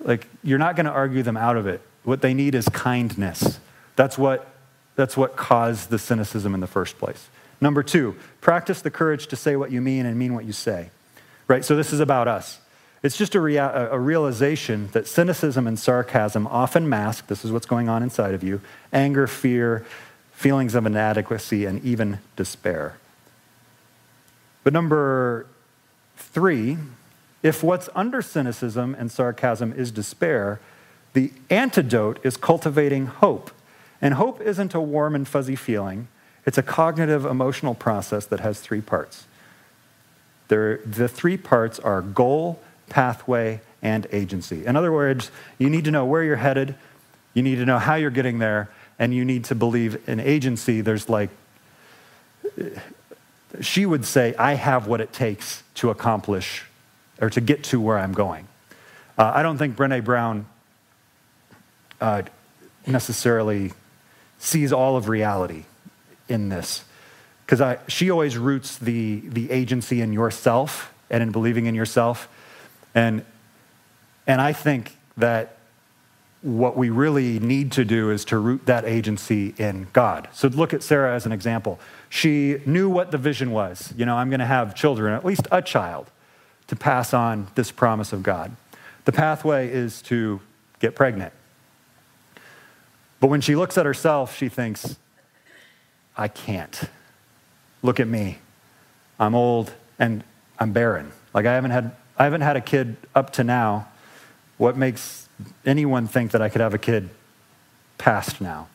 like 0.00 0.26
you're 0.42 0.58
not 0.58 0.76
going 0.76 0.86
to 0.86 0.92
argue 0.92 1.22
them 1.22 1.36
out 1.36 1.56
of 1.56 1.66
it. 1.66 1.80
What 2.04 2.22
they 2.22 2.34
need 2.34 2.54
is 2.54 2.68
kindness. 2.68 3.60
That's 3.94 4.18
what, 4.18 4.48
that's 4.96 5.16
what 5.16 5.36
caused 5.36 5.90
the 5.90 5.98
cynicism 5.98 6.54
in 6.54 6.60
the 6.60 6.66
first 6.66 6.98
place. 6.98 7.28
Number 7.60 7.82
two, 7.82 8.16
practice 8.40 8.82
the 8.82 8.90
courage 8.90 9.28
to 9.28 9.36
say 9.36 9.56
what 9.56 9.70
you 9.70 9.80
mean 9.80 10.06
and 10.06 10.18
mean 10.18 10.34
what 10.34 10.44
you 10.44 10.52
say. 10.52 10.90
Right? 11.48 11.64
So 11.64 11.76
this 11.76 11.92
is 11.92 12.00
about 12.00 12.28
us. 12.28 12.58
It's 13.06 13.16
just 13.16 13.36
a, 13.36 13.40
rea- 13.40 13.58
a, 13.58 13.96
realization 14.00 14.88
that 14.88 15.06
cynicism 15.06 15.68
and 15.68 15.78
sarcasm 15.78 16.44
often 16.48 16.88
mask, 16.88 17.28
this 17.28 17.44
is 17.44 17.52
what's 17.52 17.64
going 17.64 17.88
on 17.88 18.02
inside 18.02 18.34
of 18.34 18.42
you, 18.42 18.60
anger, 18.92 19.28
fear, 19.28 19.86
feelings 20.32 20.74
of 20.74 20.86
inadequacy, 20.86 21.66
and 21.66 21.80
even 21.84 22.18
despair. 22.34 22.96
But 24.64 24.72
number 24.72 25.46
three, 26.16 26.78
if 27.44 27.62
what's 27.62 27.88
under 27.94 28.22
cynicism 28.22 28.96
and 28.98 29.12
sarcasm 29.12 29.72
is 29.72 29.92
despair, 29.92 30.58
the 31.12 31.30
antidote 31.48 32.18
is 32.24 32.36
cultivating 32.36 33.06
hope. 33.06 33.52
And 34.02 34.14
hope 34.14 34.40
isn't 34.40 34.74
a 34.74 34.80
warm 34.80 35.14
and 35.14 35.28
fuzzy 35.28 35.54
feeling. 35.54 36.08
It's 36.44 36.58
a 36.58 36.62
cognitive 36.62 37.24
emotional 37.24 37.76
process 37.76 38.26
that 38.26 38.40
has 38.40 38.58
three 38.58 38.80
parts. 38.80 39.26
There, 40.48 40.78
the 40.78 41.06
three 41.06 41.36
parts 41.36 41.78
are 41.78 42.02
goal, 42.02 42.60
pathway, 42.88 43.60
and 43.82 44.06
agency. 44.12 44.66
In 44.66 44.76
other 44.76 44.90
words, 44.90 45.30
you 45.58 45.70
need 45.70 45.84
to 45.84 45.90
know 45.90 46.04
where 46.04 46.22
you're 46.24 46.36
headed, 46.36 46.74
you 47.34 47.42
need 47.42 47.56
to 47.56 47.66
know 47.66 47.78
how 47.78 47.94
you're 47.94 48.10
getting 48.10 48.38
there, 48.38 48.68
and 48.98 49.14
you 49.14 49.24
need 49.24 49.44
to 49.44 49.54
believe 49.54 50.08
in 50.08 50.20
agency. 50.20 50.80
There's 50.80 51.08
like, 51.08 51.30
she 53.60 53.86
would 53.86 54.04
say, 54.04 54.34
I 54.36 54.54
have 54.54 54.86
what 54.86 55.00
it 55.00 55.12
takes 55.12 55.62
to 55.76 55.90
accomplish 55.90 56.64
or 57.20 57.30
to 57.30 57.40
get 57.40 57.64
to 57.64 57.80
where 57.80 57.98
I'm 57.98 58.12
going. 58.12 58.48
Uh, 59.18 59.32
I 59.34 59.42
don't 59.42 59.58
think 59.58 59.76
Brene 59.76 60.04
Brown 60.04 60.46
uh, 62.00 62.22
necessarily 62.86 63.72
sees 64.38 64.72
all 64.72 64.96
of 64.96 65.08
reality 65.08 65.64
in 66.28 66.48
this 66.48 66.84
because 67.46 67.78
she 67.88 68.10
always 68.10 68.36
roots 68.36 68.76
the, 68.76 69.20
the 69.20 69.50
agency 69.50 70.00
in 70.00 70.12
yourself 70.12 70.92
and 71.08 71.22
in 71.22 71.30
believing 71.30 71.66
in 71.66 71.74
yourself. 71.74 72.28
And, 72.96 73.24
and 74.26 74.40
I 74.40 74.54
think 74.54 74.96
that 75.18 75.58
what 76.40 76.76
we 76.76 76.90
really 76.90 77.38
need 77.38 77.72
to 77.72 77.84
do 77.84 78.10
is 78.10 78.24
to 78.26 78.38
root 78.38 78.66
that 78.66 78.84
agency 78.84 79.54
in 79.58 79.86
God. 79.92 80.28
So 80.32 80.48
look 80.48 80.72
at 80.72 80.82
Sarah 80.82 81.14
as 81.14 81.26
an 81.26 81.32
example. 81.32 81.78
She 82.08 82.60
knew 82.64 82.88
what 82.88 83.10
the 83.10 83.18
vision 83.18 83.50
was. 83.50 83.92
You 83.96 84.06
know, 84.06 84.16
I'm 84.16 84.30
going 84.30 84.40
to 84.40 84.46
have 84.46 84.74
children, 84.74 85.12
at 85.12 85.24
least 85.24 85.46
a 85.52 85.60
child, 85.60 86.10
to 86.68 86.76
pass 86.76 87.12
on 87.12 87.48
this 87.54 87.70
promise 87.70 88.12
of 88.12 88.22
God. 88.22 88.56
The 89.04 89.12
pathway 89.12 89.70
is 89.70 90.00
to 90.02 90.40
get 90.80 90.94
pregnant. 90.94 91.32
But 93.20 93.28
when 93.28 93.40
she 93.42 93.56
looks 93.56 93.76
at 93.76 93.84
herself, 93.84 94.36
she 94.36 94.48
thinks, 94.48 94.96
I 96.16 96.28
can't. 96.28 96.80
Look 97.82 98.00
at 98.00 98.08
me. 98.08 98.38
I'm 99.20 99.34
old 99.34 99.74
and 99.98 100.24
I'm 100.58 100.72
barren. 100.72 101.12
Like 101.34 101.44
I 101.44 101.54
haven't 101.54 101.72
had 101.72 101.94
I 102.18 102.24
haven't 102.24 102.40
had 102.40 102.56
a 102.56 102.60
kid 102.60 102.96
up 103.14 103.32
to 103.34 103.44
now. 103.44 103.88
What 104.58 104.76
makes 104.76 105.28
anyone 105.64 106.06
think 106.06 106.30
that 106.30 106.40
I 106.40 106.48
could 106.48 106.60
have 106.60 106.74
a 106.74 106.78
kid 106.78 107.10
past 107.98 108.40
now? 108.40 108.68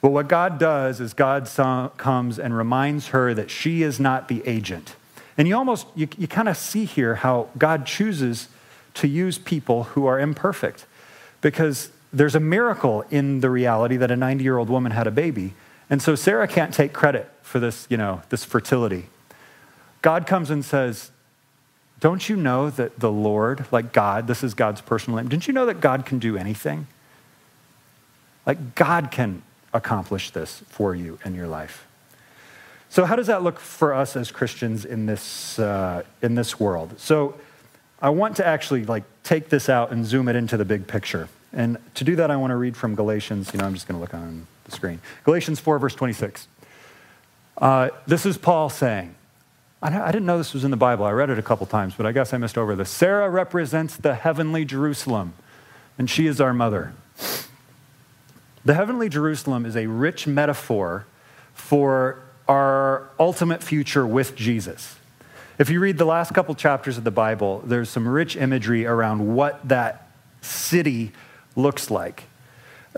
But 0.00 0.10
what 0.10 0.28
God 0.28 0.58
does 0.58 1.00
is 1.00 1.14
God 1.14 1.48
comes 1.96 2.38
and 2.38 2.56
reminds 2.56 3.08
her 3.08 3.34
that 3.34 3.50
she 3.50 3.82
is 3.82 4.00
not 4.00 4.28
the 4.28 4.42
agent. 4.46 4.96
And 5.38 5.46
you 5.46 5.56
almost, 5.56 5.86
you, 5.94 6.08
you 6.18 6.26
kind 6.26 6.48
of 6.48 6.56
see 6.56 6.84
here 6.84 7.14
how 7.14 7.48
God 7.56 7.86
chooses 7.86 8.48
to 8.94 9.06
use 9.06 9.38
people 9.38 9.84
who 9.84 10.06
are 10.06 10.18
imperfect 10.18 10.86
because 11.40 11.90
there's 12.12 12.34
a 12.34 12.40
miracle 12.40 13.04
in 13.10 13.40
the 13.40 13.48
reality 13.48 13.96
that 13.96 14.10
a 14.10 14.16
90 14.16 14.42
year 14.42 14.58
old 14.58 14.68
woman 14.68 14.92
had 14.92 15.06
a 15.06 15.10
baby. 15.10 15.54
And 15.88 16.02
so 16.02 16.14
Sarah 16.14 16.48
can't 16.48 16.74
take 16.74 16.92
credit 16.92 17.30
for 17.42 17.60
this, 17.60 17.86
you 17.88 17.96
know, 17.96 18.22
this 18.28 18.44
fertility. 18.44 19.08
God 20.02 20.26
comes 20.26 20.50
and 20.50 20.64
says, 20.64 21.11
Don't 22.02 22.28
you 22.28 22.34
know 22.34 22.68
that 22.68 22.98
the 22.98 23.12
Lord, 23.12 23.64
like 23.70 23.92
God, 23.92 24.26
this 24.26 24.42
is 24.42 24.54
God's 24.54 24.80
personal 24.80 25.18
name, 25.18 25.28
didn't 25.28 25.46
you 25.46 25.54
know 25.54 25.66
that 25.66 25.80
God 25.80 26.04
can 26.04 26.18
do 26.18 26.36
anything? 26.36 26.88
Like 28.44 28.74
God 28.74 29.12
can 29.12 29.42
accomplish 29.72 30.32
this 30.32 30.64
for 30.68 30.96
you 30.96 31.20
in 31.24 31.36
your 31.36 31.46
life. 31.46 31.86
So, 32.88 33.04
how 33.04 33.14
does 33.14 33.28
that 33.28 33.44
look 33.44 33.60
for 33.60 33.94
us 33.94 34.16
as 34.16 34.32
Christians 34.32 34.84
in 34.84 35.06
this, 35.06 35.60
uh, 35.60 36.02
in 36.20 36.34
this 36.34 36.58
world? 36.58 36.98
So, 36.98 37.36
I 38.02 38.10
want 38.10 38.34
to 38.38 38.46
actually 38.46 38.84
like 38.84 39.04
take 39.22 39.48
this 39.48 39.68
out 39.68 39.92
and 39.92 40.04
zoom 40.04 40.26
it 40.26 40.34
into 40.34 40.56
the 40.56 40.64
big 40.64 40.88
picture. 40.88 41.28
And 41.52 41.78
to 41.94 42.02
do 42.02 42.16
that, 42.16 42.32
I 42.32 42.36
want 42.36 42.50
to 42.50 42.56
read 42.56 42.76
from 42.76 42.96
Galatians. 42.96 43.52
You 43.54 43.60
know, 43.60 43.64
I'm 43.64 43.74
just 43.74 43.86
going 43.86 43.96
to 43.96 44.00
look 44.00 44.12
on 44.12 44.48
the 44.64 44.72
screen. 44.72 45.00
Galatians 45.22 45.60
4, 45.60 45.78
verse 45.78 45.94
26. 45.94 46.48
Uh, 47.58 47.90
this 48.08 48.26
is 48.26 48.36
Paul 48.38 48.70
saying, 48.70 49.14
I 49.82 50.12
didn't 50.12 50.26
know 50.26 50.38
this 50.38 50.54
was 50.54 50.62
in 50.62 50.70
the 50.70 50.76
Bible. 50.76 51.04
I 51.04 51.10
read 51.10 51.28
it 51.28 51.38
a 51.40 51.42
couple 51.42 51.66
times, 51.66 51.94
but 51.96 52.06
I 52.06 52.12
guess 52.12 52.32
I 52.32 52.38
missed 52.38 52.56
over 52.56 52.76
this. 52.76 52.88
Sarah 52.88 53.28
represents 53.28 53.96
the 53.96 54.14
heavenly 54.14 54.64
Jerusalem, 54.64 55.34
and 55.98 56.08
she 56.08 56.28
is 56.28 56.40
our 56.40 56.54
mother. 56.54 56.94
The 58.64 58.74
heavenly 58.74 59.08
Jerusalem 59.08 59.66
is 59.66 59.76
a 59.76 59.88
rich 59.88 60.28
metaphor 60.28 61.04
for 61.52 62.20
our 62.46 63.10
ultimate 63.18 63.60
future 63.60 64.06
with 64.06 64.36
Jesus. 64.36 64.96
If 65.58 65.68
you 65.68 65.80
read 65.80 65.98
the 65.98 66.04
last 66.04 66.32
couple 66.32 66.54
chapters 66.54 66.96
of 66.96 67.02
the 67.02 67.10
Bible, 67.10 67.62
there's 67.64 67.90
some 67.90 68.06
rich 68.06 68.36
imagery 68.36 68.86
around 68.86 69.34
what 69.34 69.68
that 69.68 70.10
city 70.42 71.12
looks 71.56 71.90
like. 71.90 72.24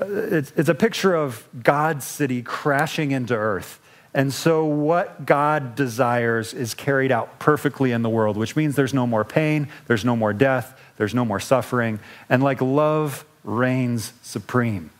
Uh, 0.01 0.07
it's, 0.07 0.53
it's 0.57 0.69
a 0.69 0.75
picture 0.75 1.15
of 1.15 1.49
God's 1.63 2.05
city 2.05 2.43
crashing 2.43 3.11
into 3.11 3.35
earth. 3.35 3.81
And 4.15 4.33
so, 4.33 4.65
what 4.65 5.27
God 5.27 5.75
desires 5.75 6.55
is 6.55 6.73
carried 6.73 7.11
out 7.11 7.41
perfectly 7.41 7.91
in 7.91 8.03
the 8.03 8.09
world, 8.09 8.37
which 8.37 8.55
means 8.55 8.77
there's 8.77 8.95
no 8.95 9.09
more 9.09 9.25
pain, 9.25 9.69
there's 9.89 10.05
no 10.05 10.15
more 10.15 10.33
death, 10.33 10.79
there's 10.97 11.15
no 11.15 11.25
more 11.25 11.41
suffering, 11.41 11.99
and 12.29 12.43
like 12.43 12.61
love 12.61 13.25
reigns 13.43 14.13
supreme. 14.23 14.91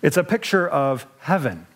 It's 0.00 0.16
a 0.16 0.24
picture 0.24 0.66
of 0.66 1.06
heaven. 1.20 1.66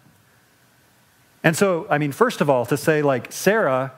And 1.45 1.55
so, 1.55 1.87
I 1.91 1.99
mean, 1.99 2.13
first 2.13 2.41
of 2.41 2.49
all, 2.49 2.65
to 2.67 2.77
say 2.77 3.03
like 3.03 3.31
Sarah 3.31 3.93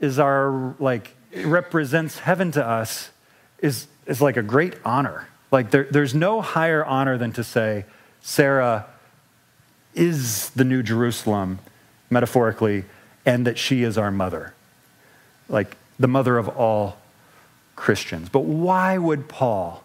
is 0.00 0.18
our, 0.18 0.74
like, 0.78 1.14
represents 1.36 2.18
heaven 2.18 2.50
to 2.52 2.64
us 2.64 3.10
is, 3.58 3.86
is 4.06 4.20
like 4.20 4.36
a 4.36 4.42
great 4.42 4.74
honor. 4.84 5.28
Like, 5.50 5.70
there, 5.70 5.86
there's 5.90 6.14
no 6.14 6.40
higher 6.40 6.84
honor 6.84 7.16
than 7.16 7.32
to 7.32 7.44
say, 7.44 7.86
Sarah 8.20 8.86
is 9.94 10.50
the 10.50 10.64
new 10.64 10.82
Jerusalem, 10.82 11.58
metaphorically, 12.10 12.84
and 13.24 13.46
that 13.46 13.58
she 13.58 13.82
is 13.82 13.96
our 13.96 14.10
mother, 14.10 14.54
like 15.48 15.76
the 15.98 16.08
mother 16.08 16.38
of 16.38 16.48
all 16.48 16.98
Christians. 17.76 18.28
But 18.28 18.40
why 18.40 18.98
would 18.98 19.28
Paul 19.28 19.82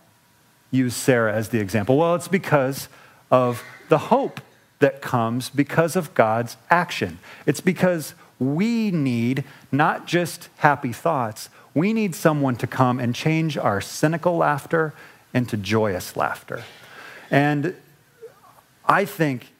use 0.71 0.95
Sarah 0.95 1.33
as 1.33 1.49
the 1.49 1.59
example? 1.59 1.97
Well, 1.97 2.15
it's 2.15 2.27
because 2.27 2.89
of 3.31 3.63
the 3.89 3.97
hope 3.97 4.41
that 4.79 5.01
comes 5.01 5.49
because 5.49 5.95
of 5.95 6.13
God's 6.13 6.57
action. 6.69 7.19
It's 7.45 7.61
because 7.61 8.13
we 8.39 8.91
need 8.91 9.43
not 9.71 10.07
just 10.07 10.49
happy 10.57 10.93
thoughts, 10.93 11.49
we 11.73 11.93
need 11.93 12.15
someone 12.15 12.55
to 12.57 12.67
come 12.67 12.99
and 12.99 13.13
change 13.13 13.57
our 13.57 13.81
cynical 13.81 14.37
laughter 14.37 14.93
into 15.33 15.57
joyous 15.57 16.15
laughter. 16.15 16.63
And 17.29 17.75
I 18.85 19.05
think 19.05 19.51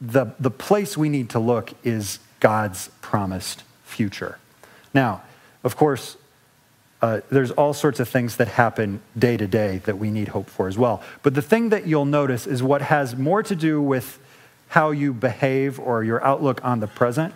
the, 0.00 0.26
the 0.38 0.50
place 0.50 0.96
we 0.96 1.08
need 1.08 1.30
to 1.30 1.38
look 1.38 1.72
is 1.84 2.18
God's 2.40 2.88
promised 3.00 3.62
future. 3.84 4.38
Now, 4.92 5.22
of 5.64 5.76
course, 5.76 6.16
uh, 7.02 7.20
there's 7.30 7.50
all 7.52 7.74
sorts 7.74 8.00
of 8.00 8.08
things 8.08 8.36
that 8.36 8.48
happen 8.48 9.00
day 9.18 9.36
to 9.36 9.46
day 9.46 9.78
that 9.84 9.98
we 9.98 10.10
need 10.10 10.28
hope 10.28 10.48
for 10.48 10.68
as 10.68 10.78
well. 10.78 11.02
But 11.22 11.34
the 11.34 11.42
thing 11.42 11.68
that 11.68 11.86
you'll 11.86 12.04
notice 12.04 12.46
is 12.46 12.62
what 12.62 12.82
has 12.82 13.16
more 13.16 13.42
to 13.42 13.54
do 13.54 13.82
with 13.82 14.18
how 14.68 14.90
you 14.90 15.12
behave 15.12 15.78
or 15.78 16.02
your 16.02 16.22
outlook 16.24 16.64
on 16.64 16.80
the 16.80 16.86
present. 16.86 17.34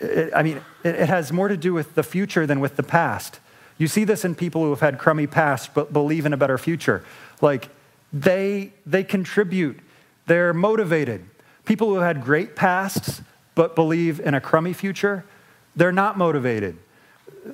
It, 0.00 0.32
I 0.34 0.42
mean, 0.42 0.58
it, 0.82 0.94
it 0.94 1.08
has 1.08 1.32
more 1.32 1.48
to 1.48 1.56
do 1.56 1.72
with 1.72 1.94
the 1.94 2.02
future 2.02 2.46
than 2.46 2.60
with 2.60 2.76
the 2.76 2.82
past. 2.82 3.40
You 3.78 3.88
see 3.88 4.04
this 4.04 4.24
in 4.24 4.34
people 4.34 4.62
who 4.62 4.70
have 4.70 4.80
had 4.80 4.98
crummy 4.98 5.26
past 5.26 5.74
but 5.74 5.92
believe 5.92 6.26
in 6.26 6.32
a 6.32 6.36
better 6.36 6.58
future. 6.58 7.04
Like 7.40 7.68
they 8.12 8.72
they 8.86 9.04
contribute, 9.04 9.80
they're 10.26 10.54
motivated. 10.54 11.24
People 11.64 11.88
who 11.88 12.00
had 12.00 12.22
great 12.22 12.56
pasts 12.56 13.22
but 13.54 13.74
believe 13.74 14.20
in 14.20 14.34
a 14.34 14.40
crummy 14.40 14.72
future, 14.72 15.24
they're 15.76 15.92
not 15.92 16.18
motivated. 16.18 16.76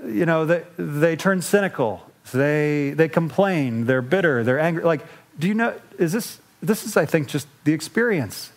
You 0.05 0.27
know, 0.27 0.45
they, 0.45 0.65
they 0.79 1.17
turn 1.17 1.43
cynical. 1.43 2.11
They, 2.33 2.91
they 2.91 3.09
complain. 3.09 3.87
They're 3.87 4.03
bitter. 4.03 4.45
They're 4.45 4.61
angry. 4.61 4.85
Like, 4.85 5.03
do 5.39 5.49
you 5.49 5.55
know, 5.55 5.75
is 5.99 6.13
this, 6.13 6.41
this 6.63 6.85
is, 6.85 6.97
I 6.97 7.07
think, 7.07 7.29
just 7.29 7.47
the 7.65 7.73
experience. 7.73 8.53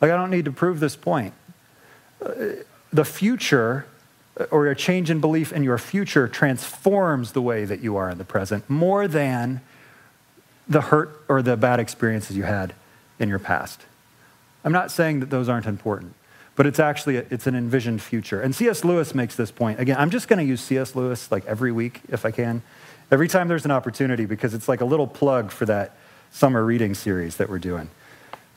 Like, 0.00 0.10
I 0.10 0.16
don't 0.16 0.30
need 0.30 0.44
to 0.44 0.52
prove 0.52 0.80
this 0.80 0.96
point. 0.96 1.34
The 2.20 3.04
future 3.04 3.86
or 4.50 4.66
a 4.66 4.74
change 4.74 5.10
in 5.10 5.20
belief 5.20 5.52
in 5.52 5.62
your 5.62 5.78
future 5.78 6.26
transforms 6.26 7.32
the 7.32 7.42
way 7.42 7.64
that 7.64 7.80
you 7.80 7.96
are 7.96 8.10
in 8.10 8.18
the 8.18 8.24
present 8.24 8.68
more 8.68 9.06
than 9.06 9.60
the 10.66 10.80
hurt 10.80 11.22
or 11.28 11.42
the 11.42 11.56
bad 11.56 11.78
experiences 11.78 12.36
you 12.36 12.42
had 12.42 12.74
in 13.18 13.28
your 13.28 13.38
past. 13.38 13.82
I'm 14.64 14.72
not 14.72 14.90
saying 14.90 15.20
that 15.20 15.30
those 15.30 15.48
aren't 15.48 15.66
important, 15.66 16.14
but 16.56 16.66
it's 16.66 16.78
actually 16.78 17.16
a, 17.18 17.26
it's 17.30 17.46
an 17.46 17.54
envisioned 17.54 18.02
future. 18.02 18.40
And 18.40 18.54
C.S. 18.54 18.84
Lewis 18.84 19.14
makes 19.14 19.36
this 19.36 19.50
point. 19.50 19.78
Again, 19.78 19.96
I'm 19.98 20.10
just 20.10 20.26
going 20.26 20.38
to 20.38 20.44
use 20.44 20.60
C.S. 20.60 20.96
Lewis 20.96 21.30
like 21.30 21.44
every 21.46 21.70
week 21.70 22.00
if 22.08 22.24
I 22.24 22.30
can. 22.30 22.62
Every 23.10 23.28
time 23.28 23.48
there's 23.48 23.64
an 23.64 23.70
opportunity 23.70 24.24
because 24.24 24.54
it's 24.54 24.68
like 24.68 24.80
a 24.80 24.84
little 24.84 25.06
plug 25.06 25.50
for 25.50 25.66
that 25.66 25.96
summer 26.30 26.64
reading 26.64 26.94
series 26.94 27.36
that 27.36 27.48
we're 27.48 27.58
doing. 27.58 27.90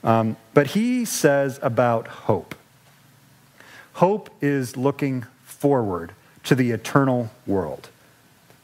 Um, 0.03 0.37
but 0.53 0.67
he 0.67 1.05
says 1.05 1.59
about 1.61 2.07
hope. 2.07 2.55
Hope 3.93 4.29
is 4.41 4.77
looking 4.77 5.25
forward 5.43 6.13
to 6.43 6.55
the 6.55 6.71
eternal 6.71 7.29
world, 7.45 7.89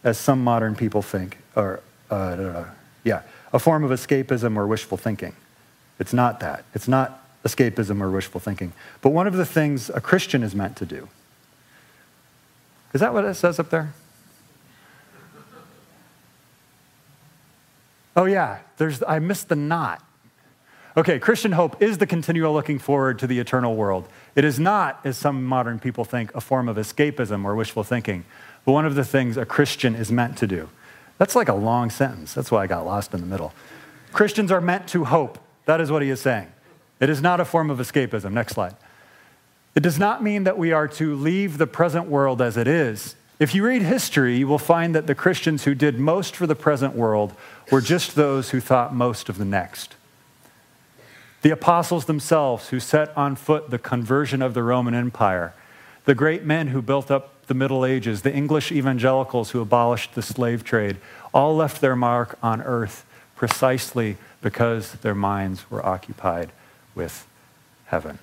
as 0.03 0.17
some 0.17 0.43
modern 0.43 0.75
people 0.75 1.01
think, 1.01 1.37
or 1.55 1.81
uh, 2.09 2.65
yeah, 3.03 3.23
a 3.51 3.59
form 3.59 3.83
of 3.83 3.91
escapism 3.91 4.55
or 4.55 4.65
wishful 4.67 4.97
thinking. 4.97 5.35
It's 5.99 6.13
not 6.13 6.39
that. 6.39 6.65
It's 6.73 6.87
not 6.87 7.22
escapism 7.43 8.01
or 8.01 8.09
wishful 8.09 8.39
thinking. 8.39 8.73
But 9.01 9.09
one 9.09 9.27
of 9.27 9.33
the 9.33 9.45
things 9.45 9.89
a 9.89 10.01
Christian 10.01 10.43
is 10.43 10.55
meant 10.55 10.77
to 10.77 10.85
do. 10.85 11.09
Is 12.93 13.01
that 13.01 13.13
what 13.13 13.25
it 13.25 13.33
says 13.35 13.59
up 13.59 13.69
there? 13.69 13.93
Oh, 18.15 18.25
yeah, 18.25 18.59
there's, 18.77 19.01
I 19.03 19.19
missed 19.19 19.49
the 19.49 19.55
not. 19.55 20.03
Okay, 20.95 21.17
Christian 21.17 21.53
hope 21.53 21.81
is 21.81 21.97
the 21.97 22.05
continual 22.05 22.53
looking 22.53 22.77
forward 22.77 23.17
to 23.19 23.27
the 23.27 23.39
eternal 23.39 23.75
world. 23.75 24.07
It 24.35 24.45
is 24.45 24.59
not, 24.59 24.99
as 25.03 25.17
some 25.17 25.43
modern 25.43 25.79
people 25.79 26.05
think, 26.05 26.33
a 26.35 26.41
form 26.41 26.69
of 26.69 26.77
escapism 26.77 27.43
or 27.45 27.55
wishful 27.55 27.83
thinking, 27.83 28.25
but 28.63 28.73
one 28.73 28.85
of 28.85 28.93
the 28.93 29.03
things 29.03 29.35
a 29.35 29.45
Christian 29.45 29.95
is 29.95 30.11
meant 30.11 30.37
to 30.37 30.47
do. 30.47 30.69
That's 31.17 31.35
like 31.35 31.49
a 31.49 31.55
long 31.55 31.89
sentence. 31.89 32.33
That's 32.33 32.51
why 32.51 32.63
I 32.63 32.67
got 32.67 32.85
lost 32.85 33.15
in 33.15 33.21
the 33.21 33.25
middle. 33.25 33.53
Christians 34.11 34.51
are 34.51 34.61
meant 34.61 34.87
to 34.89 35.05
hope. 35.05 35.39
That 35.65 35.81
is 35.81 35.89
what 35.89 36.03
he 36.03 36.09
is 36.11 36.21
saying. 36.21 36.51
It 36.99 37.09
is 37.09 37.21
not 37.21 37.39
a 37.39 37.45
form 37.45 37.69
of 37.69 37.79
escapism. 37.79 38.31
Next 38.31 38.53
slide. 38.53 38.75
It 39.75 39.81
does 39.81 39.97
not 39.97 40.23
mean 40.23 40.43
that 40.43 40.57
we 40.57 40.71
are 40.71 40.87
to 40.89 41.15
leave 41.15 41.57
the 41.57 41.67
present 41.67 42.07
world 42.07 42.41
as 42.41 42.57
it 42.57 42.67
is 42.67 43.15
If 43.39 43.55
you 43.55 43.65
read 43.65 43.81
history, 43.81 44.37
you 44.37 44.47
will 44.47 44.59
find 44.59 44.93
that 44.95 45.07
the 45.07 45.15
Christians 45.15 45.63
who 45.63 45.73
did 45.73 45.99
most 45.99 46.35
for 46.35 46.47
the 46.47 46.55
present 46.55 46.95
world 46.95 47.33
were 47.71 47.81
just 47.81 48.15
those 48.15 48.51
who 48.51 48.61
thought 48.61 48.93
most 48.93 49.27
of 49.27 49.37
the 49.37 49.43
next. 49.43 49.95
The 51.41 51.49
apostles 51.49 52.05
themselves, 52.05 52.69
who 52.69 52.79
set 52.79 53.11
on 53.17 53.35
foot 53.35 53.69
the 53.69 53.79
conversion 53.79 54.41
of 54.41 54.53
the 54.53 54.63
Roman 54.63 54.93
Empire, 54.93 55.53
the 56.05 56.15
great 56.15 56.45
men 56.45 56.67
who 56.67 56.81
built 56.81 57.09
up 57.09 57.47
the 57.47 57.53
Middle 57.53 57.85
Ages, 57.85 58.21
the 58.21 58.33
English 58.33 58.71
evangelicals 58.71 59.51
who 59.51 59.59
abolished 59.59 60.15
the 60.15 60.21
slave 60.21 60.63
trade, 60.63 60.97
all 61.33 61.55
left 61.55 61.81
their 61.81 61.95
mark 61.95 62.37
on 62.41 62.61
earth 62.61 63.03
precisely 63.35 64.15
because 64.41 64.93
their 65.01 65.15
minds 65.15 65.69
were 65.69 65.85
occupied 65.85 66.51
with 66.95 67.25
heaven. 67.85 68.19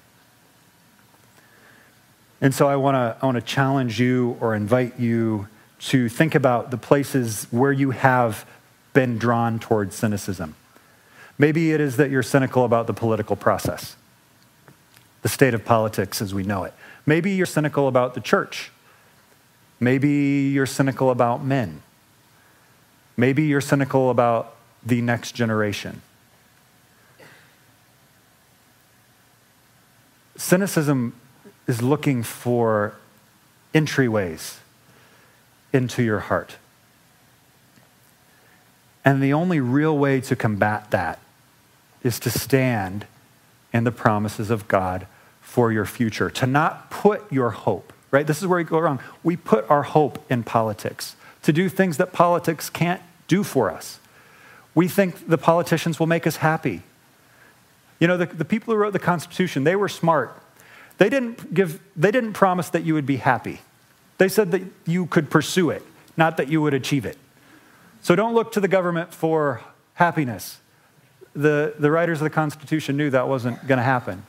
And 2.41 2.55
so 2.55 2.69
I 2.69 2.77
want 2.77 2.95
to 2.95 3.17
I 3.21 3.27
want 3.27 3.37
to 3.37 3.43
challenge 3.43 4.01
you 4.01 4.37
or 4.41 4.55
invite 4.55 4.99
you 4.99 5.49
to 5.81 6.09
think 6.09 6.35
about 6.35 6.71
the 6.71 6.77
places 6.77 7.47
where 7.51 7.73
you 7.73 7.91
have 7.91 8.47
been 8.93 9.19
drawn 9.19 9.59
towards 9.59 9.95
cynicism. 9.95 10.55
Maybe 11.39 11.73
it 11.73 11.81
is 11.81 11.97
that 11.97 12.11
you're 12.11 12.23
cynical 12.23 12.65
about 12.65 12.87
the 12.87 12.93
political 12.93 13.37
process, 13.37 13.97
the 15.23 15.29
state 15.29 15.55
of 15.55 15.65
politics 15.65 16.21
as 16.21 16.35
we 16.35 16.43
know 16.43 16.65
it. 16.65 16.75
Maybe 17.07 17.31
you're 17.31 17.47
cynical 17.47 17.89
about 17.89 18.15
the 18.15 18.21
church. 18.21 18.71
Maybe 19.79 20.51
you're 20.53 20.67
cynical 20.67 21.11
about 21.11 21.43
men. 21.43 21.83
Maybe 23.17 23.45
you're 23.45 23.63
cynical 23.63 24.11
about 24.11 24.55
the 24.85 25.01
next 25.01 25.33
generation. 25.33 26.03
Cynicism 30.41 31.13
is 31.67 31.83
looking 31.83 32.23
for 32.23 32.95
entryways 33.75 34.57
into 35.71 36.03
your 36.03 36.21
heart. 36.21 36.57
And 39.05 39.23
the 39.23 39.35
only 39.35 39.61
real 39.61 39.97
way 39.97 40.19
to 40.23 40.35
combat 40.35 40.91
that 40.93 41.19
is 42.03 42.19
to 42.21 42.31
stand 42.31 43.05
in 43.71 43.85
the 43.85 43.93
promises 43.93 44.49
of 44.49 44.67
God 44.67 45.07
for 45.43 45.71
your 45.71 45.85
future, 45.85 46.31
to 46.31 46.47
not 46.47 46.91
put 46.91 47.31
your 47.31 47.51
hope, 47.51 47.93
right? 48.11 48.27
This 48.27 48.41
is 48.41 48.47
where 48.47 48.57
we 48.57 48.65
go 48.65 48.79
wrong. 48.79 48.99
We 49.23 49.37
put 49.37 49.69
our 49.71 49.83
hope 49.83 50.25
in 50.31 50.43
politics, 50.43 51.17
to 51.43 51.53
do 51.53 51.69
things 51.69 51.99
that 51.99 52.15
politics 52.15 52.71
can't 52.71 53.03
do 53.29 53.45
for 53.45 53.71
us. 53.71 53.99
We 54.75 54.89
think 54.89 55.29
the 55.29 55.39
politicians 55.39 56.01
will 56.01 56.07
make 56.07 56.27
us 56.27 56.37
happy. 56.37 56.83
You 58.01 58.09
know, 58.09 58.17
the, 58.17 58.27
the 58.27 58.45
people 58.45 58.75
who 58.75 58.81
wrote 58.81 58.95
the 58.95 58.99
Constitution, 58.99 59.65
they 59.65 59.77
were 59.77 59.89
smart. 59.89 60.37
They 60.99 61.09
didn't, 61.09 61.55
give, 61.55 61.81
they 61.95 62.11
didn't 62.11 62.33
promise 62.33 62.71
that 62.71 62.83
you 62.83 62.95
would 62.95 63.07
be 63.07 63.17
happy. 63.17 63.61
They 64.19 64.29
said 64.29 64.51
that 64.51 64.63
you 64.87 65.07
could 65.07 65.31
pursue 65.31 65.71
it, 65.71 65.83
not 66.17 66.37
that 66.39 66.49
you 66.49 66.61
would 66.61 66.75
achieve 66.75 67.07
it. 67.07 67.17
So 68.03 68.17
don't 68.17 68.35
look 68.35 68.53
to 68.53 68.61
the 68.61 68.69
government 68.69 69.15
for 69.15 69.61
happiness. 69.95 70.59
The, 71.35 71.75
the 71.79 71.91
writers 71.91 72.19
of 72.19 72.25
the 72.25 72.31
Constitution 72.31 72.97
knew 72.97 73.11
that 73.11 73.29
wasn't 73.29 73.67
going 73.67 73.79
to 73.79 73.85
happen. 73.85 74.25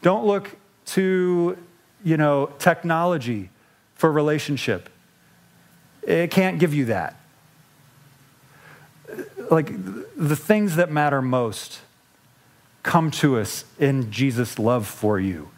Don't 0.00 0.24
look 0.24 0.56
to, 0.86 1.56
you 2.04 2.16
know, 2.16 2.52
technology 2.58 3.50
for 3.94 4.10
relationship. 4.10 4.88
It 6.02 6.30
can't 6.30 6.58
give 6.58 6.74
you 6.74 6.86
that. 6.86 7.16
Like 9.50 9.72
the 10.16 10.36
things 10.36 10.76
that 10.76 10.90
matter 10.90 11.20
most 11.20 11.80
come 12.82 13.10
to 13.10 13.38
us 13.38 13.64
in 13.78 14.10
Jesus' 14.10 14.58
love 14.58 14.86
for 14.86 15.18
you 15.18 15.50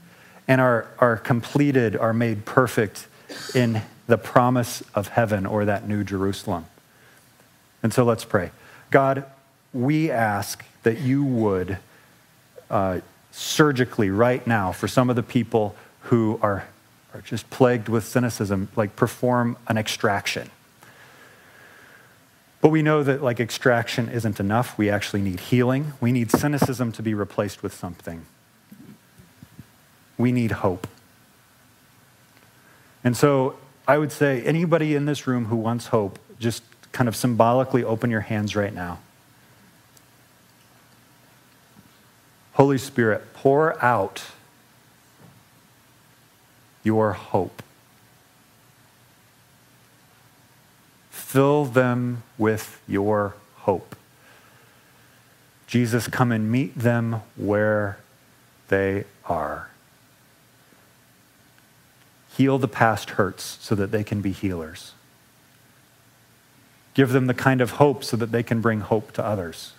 and 0.47 0.61
are, 0.61 0.89
are 0.99 1.17
completed, 1.17 1.97
are 1.97 2.13
made 2.13 2.45
perfect 2.45 3.07
in 3.55 3.83
the 4.07 4.19
promise 4.19 4.83
of 4.95 5.09
heaven 5.09 5.47
or 5.47 5.65
that 5.65 5.89
new 5.89 6.05
Jerusalem. 6.05 6.67
And 7.83 7.93
so 7.93 8.05
let's 8.05 8.25
pray. 8.25 8.51
God, 8.91 9.25
we 9.73 10.11
ask 10.11 10.65
that 10.83 10.99
you 10.99 11.25
would 11.25 11.79
uh, 12.71 13.01
surgically, 13.33 14.11
right 14.11 14.47
now, 14.47 14.73
for 14.73 14.89
some 14.89 15.11
of 15.11 15.17
the 15.17 15.23
people 15.23 15.75
who 16.03 16.39
are, 16.43 16.67
are 17.15 17.21
just 17.23 17.49
plagued 17.51 17.89
with 17.89 18.05
cynicism, 18.05 18.69
like 18.77 18.97
perform 18.97 19.57
an 19.67 19.79
extraction 19.79 20.51
but 22.65 22.71
we 22.71 22.81
know 22.81 23.03
that 23.03 23.23
like 23.23 23.41
extraction 23.41 24.09
isn't 24.09 24.41
enough. 24.41 24.79
We 24.79 24.89
actually 24.89 25.21
need 25.21 25.39
healing. 25.39 25.93
We 26.01 26.13
need 26.13 26.31
cynicism 26.31 26.93
to 26.93 27.03
be 27.03 27.13
replaced 27.13 27.63
with 27.63 27.75
something. 27.75 28.25
We 30.17 30.33
need 30.33 30.51
hope. 30.51 30.87
And 33.05 33.15
so 33.15 33.59
I 33.87 33.99
would 33.99 34.11
say 34.11 34.41
anybody 34.45 34.95
in 34.95 35.05
this 35.05 35.27
room 35.27 35.45
who 35.45 35.57
wants 35.57 35.89
hope, 35.89 36.19
just 36.41 36.63
kind 36.91 37.07
of 37.07 37.15
symbolically 37.15 37.85
open 37.85 38.11
your 38.11 38.23
hands 38.23 38.57
right 38.57 38.73
now. 38.73 38.99
Holy 42.55 42.79
Spirit, 42.79 43.35
pour 43.35 43.79
out 43.85 44.25
your 46.83 47.13
hope. 47.13 47.63
Fill 51.35 51.65
them 51.65 52.23
with 52.39 52.81
your 52.87 53.35
hope. 53.57 53.97
Jesus, 55.67 56.07
come 56.07 56.31
and 56.31 56.49
meet 56.49 56.79
them 56.79 57.23
where 57.35 57.99
they 58.69 59.03
are. 59.25 59.69
Heal 62.37 62.59
the 62.59 62.69
past 62.69 63.11
hurts 63.11 63.59
so 63.61 63.75
that 63.75 63.91
they 63.91 64.05
can 64.05 64.21
be 64.21 64.31
healers. 64.31 64.93
Give 66.95 67.11
them 67.11 67.27
the 67.27 67.35
kind 67.35 67.61
of 67.61 67.73
hope 67.73 68.05
so 68.05 68.17
that 68.17 68.31
they 68.31 68.45
can 68.45 68.61
bring 68.61 68.79
hope 68.79 69.11
to 69.15 69.27
others. 69.27 69.73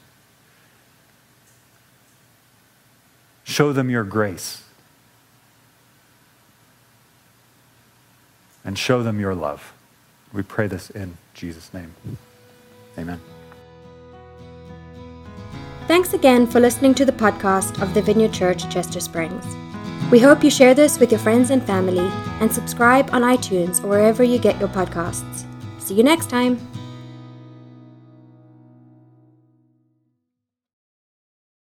Show 3.46 3.72
them 3.72 3.90
your 3.90 4.04
grace. 4.04 4.62
And 8.66 8.78
show 8.78 9.02
them 9.02 9.22
your 9.22 9.34
love. 9.34 9.72
We 10.34 10.44
pray 10.44 10.68
this 10.68 10.90
in 10.90 11.16
Jesus' 11.36 11.72
name. 11.74 11.94
Amen. 12.98 13.22
Thanks 15.88 16.14
again 16.14 16.48
for 16.48 16.60
listening 16.60 16.96
to 16.96 17.06
the 17.06 17.12
podcast 17.12 17.80
of 17.80 17.94
the 17.94 18.02
Vineyard 18.02 18.34
Church 18.34 18.68
Chester 18.74 19.00
Springs. 19.00 19.46
We 20.12 20.20
hope 20.20 20.44
you 20.44 20.50
share 20.50 20.74
this 20.74 21.00
with 21.00 21.12
your 21.12 21.20
friends 21.20 21.52
and 21.52 21.62
family 21.62 22.08
and 22.40 22.52
subscribe 22.52 23.10
on 23.12 23.22
iTunes 23.22 23.84
or 23.84 23.90
wherever 23.90 24.24
you 24.24 24.40
get 24.40 24.60
your 24.60 24.70
podcasts. 24.70 25.46
See 25.80 25.94
you 25.94 26.04
next 26.04 26.30
time. 26.30 26.60